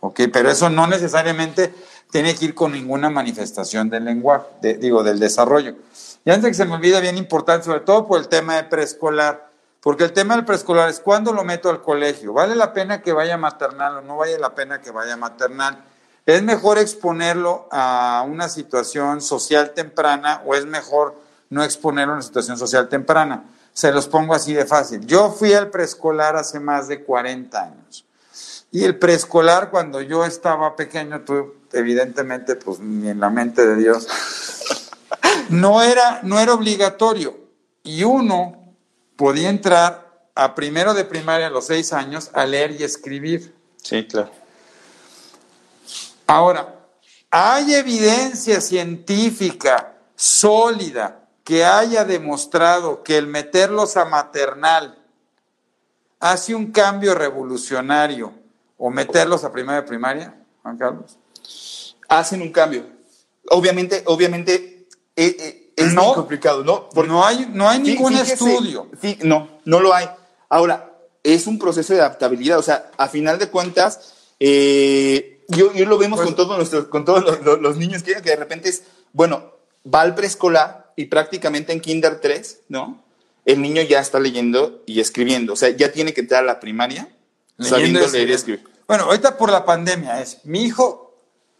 [0.00, 0.22] ¿Ok?
[0.32, 1.72] Pero eso no necesariamente
[2.14, 5.74] tiene que ir con ninguna manifestación del lenguaje, digo, del desarrollo.
[6.24, 8.62] Y antes de que se me olvide, bien importante, sobre todo por el tema de
[8.62, 9.50] preescolar,
[9.80, 12.32] porque el tema del preescolar es cuándo lo meto al colegio.
[12.32, 15.82] ¿Vale la pena que vaya maternal o no vale la pena que vaya maternal?
[16.24, 21.16] ¿Es mejor exponerlo a una situación social temprana o es mejor
[21.50, 23.42] no exponerlo a una situación social temprana?
[23.72, 25.04] Se los pongo así de fácil.
[25.04, 27.83] Yo fui al preescolar hace más de 40 años.
[28.74, 33.76] Y el preescolar, cuando yo estaba pequeño, tú, evidentemente, pues ni en la mente de
[33.76, 34.08] Dios,
[35.48, 37.38] no era, no era obligatorio.
[37.84, 38.74] Y uno
[39.14, 43.54] podía entrar a primero de primaria a los seis años a leer y escribir.
[43.80, 44.32] Sí, claro.
[46.26, 46.74] Ahora,
[47.30, 54.98] hay evidencia científica sólida que haya demostrado que el meterlos a maternal
[56.18, 58.42] hace un cambio revolucionario
[58.84, 61.18] o meterlos a primera de primaria, Juan Carlos?
[62.06, 62.84] Hacen un cambio.
[63.48, 66.90] Obviamente, obviamente eh, eh, es muy complicado, ¿no?
[66.90, 68.90] Porque no hay, no hay ningún estudio.
[69.22, 70.06] no, no lo hay.
[70.50, 75.86] Ahora, es un proceso de adaptabilidad, o sea, a final de cuentas, eh, yo, yo,
[75.86, 78.82] lo vemos pues con todos, nuestros, con todos los, niños que, que de repente es,
[79.14, 83.02] bueno, va al preescolar y prácticamente en Kinder 3, ¿no?
[83.46, 86.60] El niño ya está leyendo y escribiendo, o sea, ya tiene que entrar a la
[86.60, 87.08] primaria
[87.58, 88.73] sabiendo leer y escribir.
[88.86, 91.14] Bueno, ahorita por la pandemia es, mi hijo,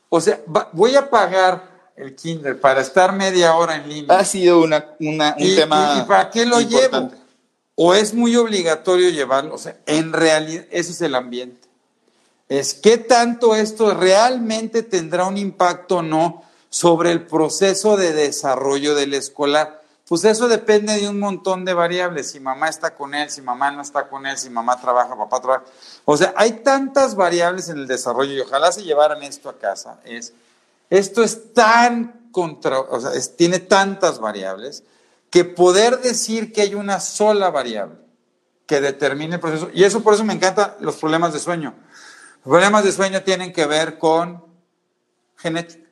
[0.09, 0.41] o sea,
[0.72, 4.18] voy a pagar el kinder para estar media hora en línea.
[4.18, 5.99] Ha sido una, un tema.
[5.99, 7.11] ¿Y para qué lo llevo?
[7.77, 9.55] O es muy obligatorio llevarlo.
[9.55, 11.68] O sea, en realidad, ese es el ambiente.
[12.49, 18.95] Es qué tanto esto realmente tendrá un impacto o no sobre el proceso de desarrollo
[18.95, 19.84] del escolar.
[20.07, 23.70] Pues eso depende de un montón de variables, si mamá está con él, si mamá
[23.70, 25.64] no está con él, si mamá trabaja, papá trabaja.
[26.05, 29.98] O sea, hay tantas variables en el desarrollo y ojalá se llevaran esto a casa.
[30.05, 30.34] Es,
[30.90, 34.82] esto es tan contra, o sea, tiene tantas variables
[35.30, 37.96] que poder decir que hay una sola variable
[38.66, 41.74] que determine el proceso, y eso por eso me encantan los problemas de sueño.
[42.44, 44.44] Los problemas de sueño tienen que ver con
[45.36, 45.84] genética.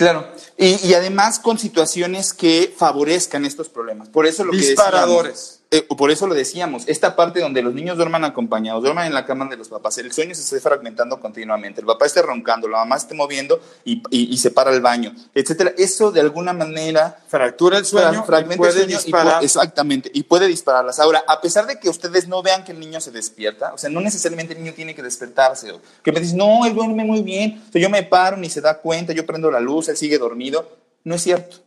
[0.00, 0.26] Claro,
[0.56, 4.08] y, además con situaciones que favorezcan estos problemas.
[4.08, 5.59] Por eso lo Disparadores.
[5.72, 9.24] Eh, por eso lo decíamos, esta parte donde los niños duerman acompañados, duerman en la
[9.24, 12.78] cama de los papás, el sueño se esté fragmentando continuamente, el papá esté roncando, la
[12.78, 15.72] mamá esté moviendo y, se para el baño, etcétera.
[15.78, 18.98] Eso de alguna manera fractura el sueño, fragmenta el sueño
[19.42, 20.98] exactamente, y puede dispararlas.
[20.98, 23.90] Ahora, a pesar de que ustedes no vean que el niño se despierta, o sea,
[23.90, 27.62] no necesariamente el niño tiene que despertarse, que me dicen, no, él duerme muy bien,
[27.72, 30.68] yo me paro, ni se da cuenta, yo prendo la luz, él sigue dormido.
[31.04, 31.58] No es cierto,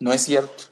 [0.00, 0.64] no es cierto.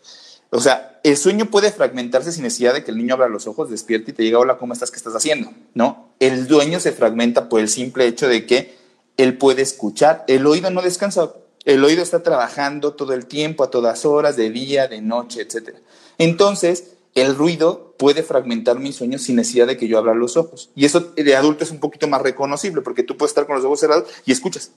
[0.50, 3.70] O sea, el sueño puede fragmentarse sin necesidad de que el niño abra los ojos,
[3.70, 4.90] despierte y te diga, hola, ¿cómo estás?
[4.90, 5.52] ¿Qué estás haciendo?
[5.74, 8.76] No, el dueño se fragmenta por el simple hecho de que
[9.16, 10.24] él puede escuchar.
[10.26, 11.32] El oído no descansa,
[11.64, 15.76] el oído está trabajando todo el tiempo, a todas horas, de día, de noche, etc.
[16.18, 20.70] Entonces, el ruido puede fragmentar mi sueño sin necesidad de que yo abra los ojos.
[20.74, 23.64] Y eso de adulto es un poquito más reconocible, porque tú puedes estar con los
[23.64, 24.72] ojos cerrados y escuchas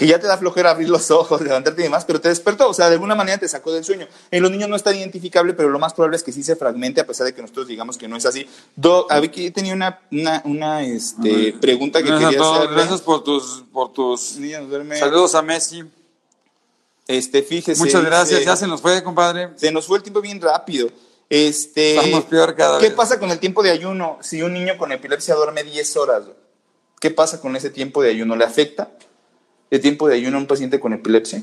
[0.00, 2.72] que ya te da flojera abrir los ojos, levantarte y demás, pero te despertó, o
[2.72, 4.08] sea, de alguna manera te sacó del sueño.
[4.30, 7.02] En los niños no está identificable, pero lo más probable es que sí se fragmente,
[7.02, 8.48] a pesar de que nosotros digamos que no es así.
[8.74, 12.68] Do, a ver, que tenía una, una, una este, pregunta que quería hacer.
[12.70, 14.38] Gracias por tus, por tus
[14.98, 15.84] saludos a Messi.
[17.06, 17.78] Este, fíjese.
[17.78, 19.50] Muchas gracias, ya se nos fue, compadre.
[19.56, 20.88] Se nos fue el tiempo bien rápido.
[21.28, 22.94] Este, Estamos peor cada ¿Qué vez.
[22.94, 26.22] pasa con el tiempo de ayuno si un niño con epilepsia duerme 10 horas?
[26.98, 28.34] ¿Qué pasa con ese tiempo de ayuno?
[28.34, 28.90] ¿Le afecta
[29.70, 31.42] el tiempo de ayuno a un paciente con epilepsia?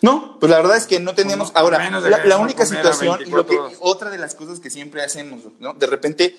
[0.00, 1.50] No, pues la verdad es que no tenemos.
[1.50, 3.78] Por Ahora, menos de la, la no única situación, y lo que, 24 horas.
[3.80, 5.74] otra de las cosas que siempre hacemos, ¿no?
[5.74, 6.36] De repente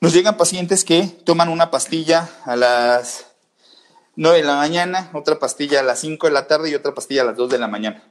[0.00, 3.26] nos llegan pacientes que toman una pastilla a las
[4.16, 7.22] 9 de la mañana, otra pastilla a las 5 de la tarde y otra pastilla
[7.22, 8.02] a las 2 de la mañana,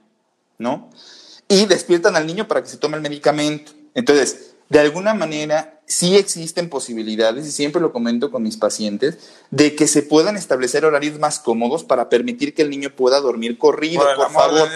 [0.58, 0.90] ¿no?
[1.48, 3.72] Y despiertan al niño para que se tome el medicamento.
[3.94, 9.18] Entonces, de alguna manera, sí existen posibilidades, y siempre lo comento con mis pacientes,
[9.52, 13.58] de que se puedan establecer horarios más cómodos para permitir que el niño pueda dormir
[13.58, 14.70] corrido, Por favor.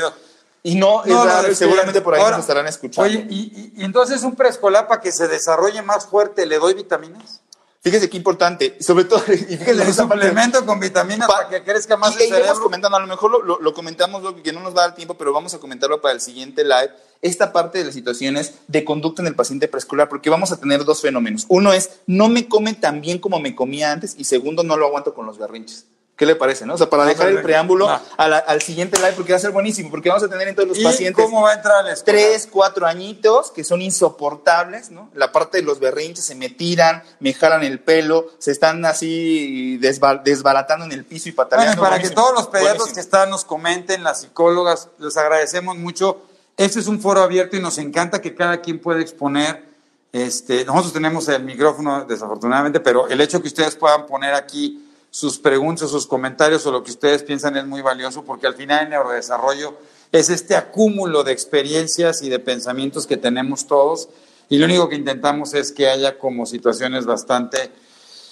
[0.63, 3.09] Y no, No, seguramente por ahí ahora, nos estarán escuchando.
[3.09, 6.75] Oye, y, y- y entonces un preescolar para que se desarrolle más fuerte, ¿le doy
[6.75, 7.41] vitaminas?
[7.83, 11.97] Fíjese qué importante, sobre todo, y fíjese parte- suplemento con vitaminas Pa- para que crezca
[11.97, 12.61] más y, el cerebro.
[12.61, 14.95] comentando, a lo mejor lo, lo- lo comentamos, lo que no nos va a dar
[14.95, 16.91] tiempo, pero vamos a comentarlo para el siguiente live.
[17.23, 20.85] Esta parte de las situaciones de conducta en el paciente preescolar, porque vamos a tener
[20.85, 21.45] dos fenómenos.
[21.49, 24.85] Uno es, no me come tan bien como me comía antes, y segundo, no lo
[24.85, 25.85] aguanto con los berrinches.
[26.15, 26.67] ¿Qué le parece?
[26.67, 26.75] No?
[26.75, 27.99] O sea, para dejar el preámbulo Va.
[28.15, 30.53] a la- al siguiente live, porque va a ser buenísimo, porque vamos a tener en
[30.55, 34.91] todos los ¿Y pacientes cómo va a entrar a tres, cuatro añitos que son insoportables,
[34.91, 35.09] ¿no?
[35.15, 39.79] La parte de los berrinches, se me tiran, me jalan el pelo, se están así
[39.81, 41.81] desba- desbaratando en el piso y pataleando.
[41.81, 42.93] para que todos los pediatras buenísimo.
[42.95, 46.21] que están nos comenten, las psicólogas, les agradecemos mucho.
[46.55, 49.65] Este es un foro abierto y nos encanta que cada quien pueda exponer.
[50.13, 55.37] Este, nosotros tenemos el micrófono, desafortunadamente, pero el hecho que ustedes puedan poner aquí sus
[55.37, 58.89] preguntas, sus comentarios o lo que ustedes piensan es muy valioso porque al final el
[58.91, 59.77] neurodesarrollo
[60.11, 64.07] es este acúmulo de experiencias y de pensamientos que tenemos todos
[64.49, 67.71] y lo único que intentamos es que haya como situaciones bastante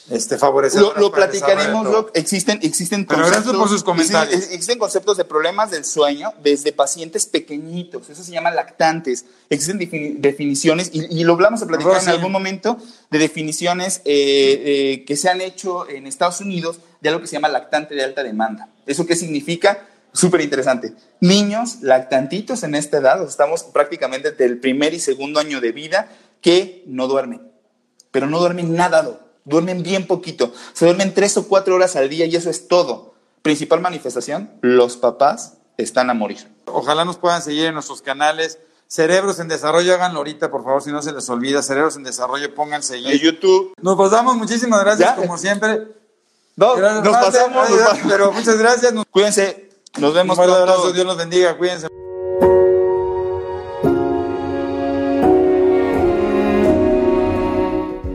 [0.10, 0.38] este,
[0.98, 2.08] Lo, platicaremos.
[2.14, 4.34] Existen, existen Pero gracias por sus comentarios.
[4.34, 8.10] Existen, existen conceptos de problemas del sueño desde pacientes pequeñitos.
[8.10, 9.26] Eso se llama lactantes.
[9.50, 12.06] Existen defini- definiciones, y, y lo vamos a platicar Rosy.
[12.06, 12.78] en algún momento,
[13.12, 17.34] de definiciones eh, eh, que se han hecho en Estados Unidos de algo que se
[17.34, 18.70] llama lactante de alta demanda.
[18.86, 19.88] ¿Eso qué significa?
[20.12, 20.94] Súper interesante.
[21.22, 26.10] Niños lactantitos en esta edad, estamos prácticamente entre el primer y segundo año de vida,
[26.42, 27.50] que no duermen
[28.12, 29.22] pero no duermen nada, Doc.
[29.50, 30.54] Duermen bien poquito.
[30.74, 33.14] Se duermen tres o cuatro horas al día y eso es todo.
[33.42, 36.48] Principal manifestación, los papás están a morir.
[36.66, 38.60] Ojalá nos puedan seguir en nuestros canales.
[38.88, 41.62] Cerebros en Desarrollo, háganlo ahorita, por favor, si no se les olvida.
[41.62, 43.22] Cerebros en Desarrollo, pónganse En seguir.
[43.22, 43.74] YouTube.
[43.82, 45.16] Nos pasamos, muchísimas gracias, ¿Ya?
[45.16, 45.88] como siempre.
[46.56, 47.70] No, Gracias, nos pasamos.
[47.78, 48.94] gracias, pero muchas gracias.
[48.94, 49.70] Nos Cuídense.
[49.98, 51.88] Nos vemos un abrazo, Dios los bendiga, cuídense.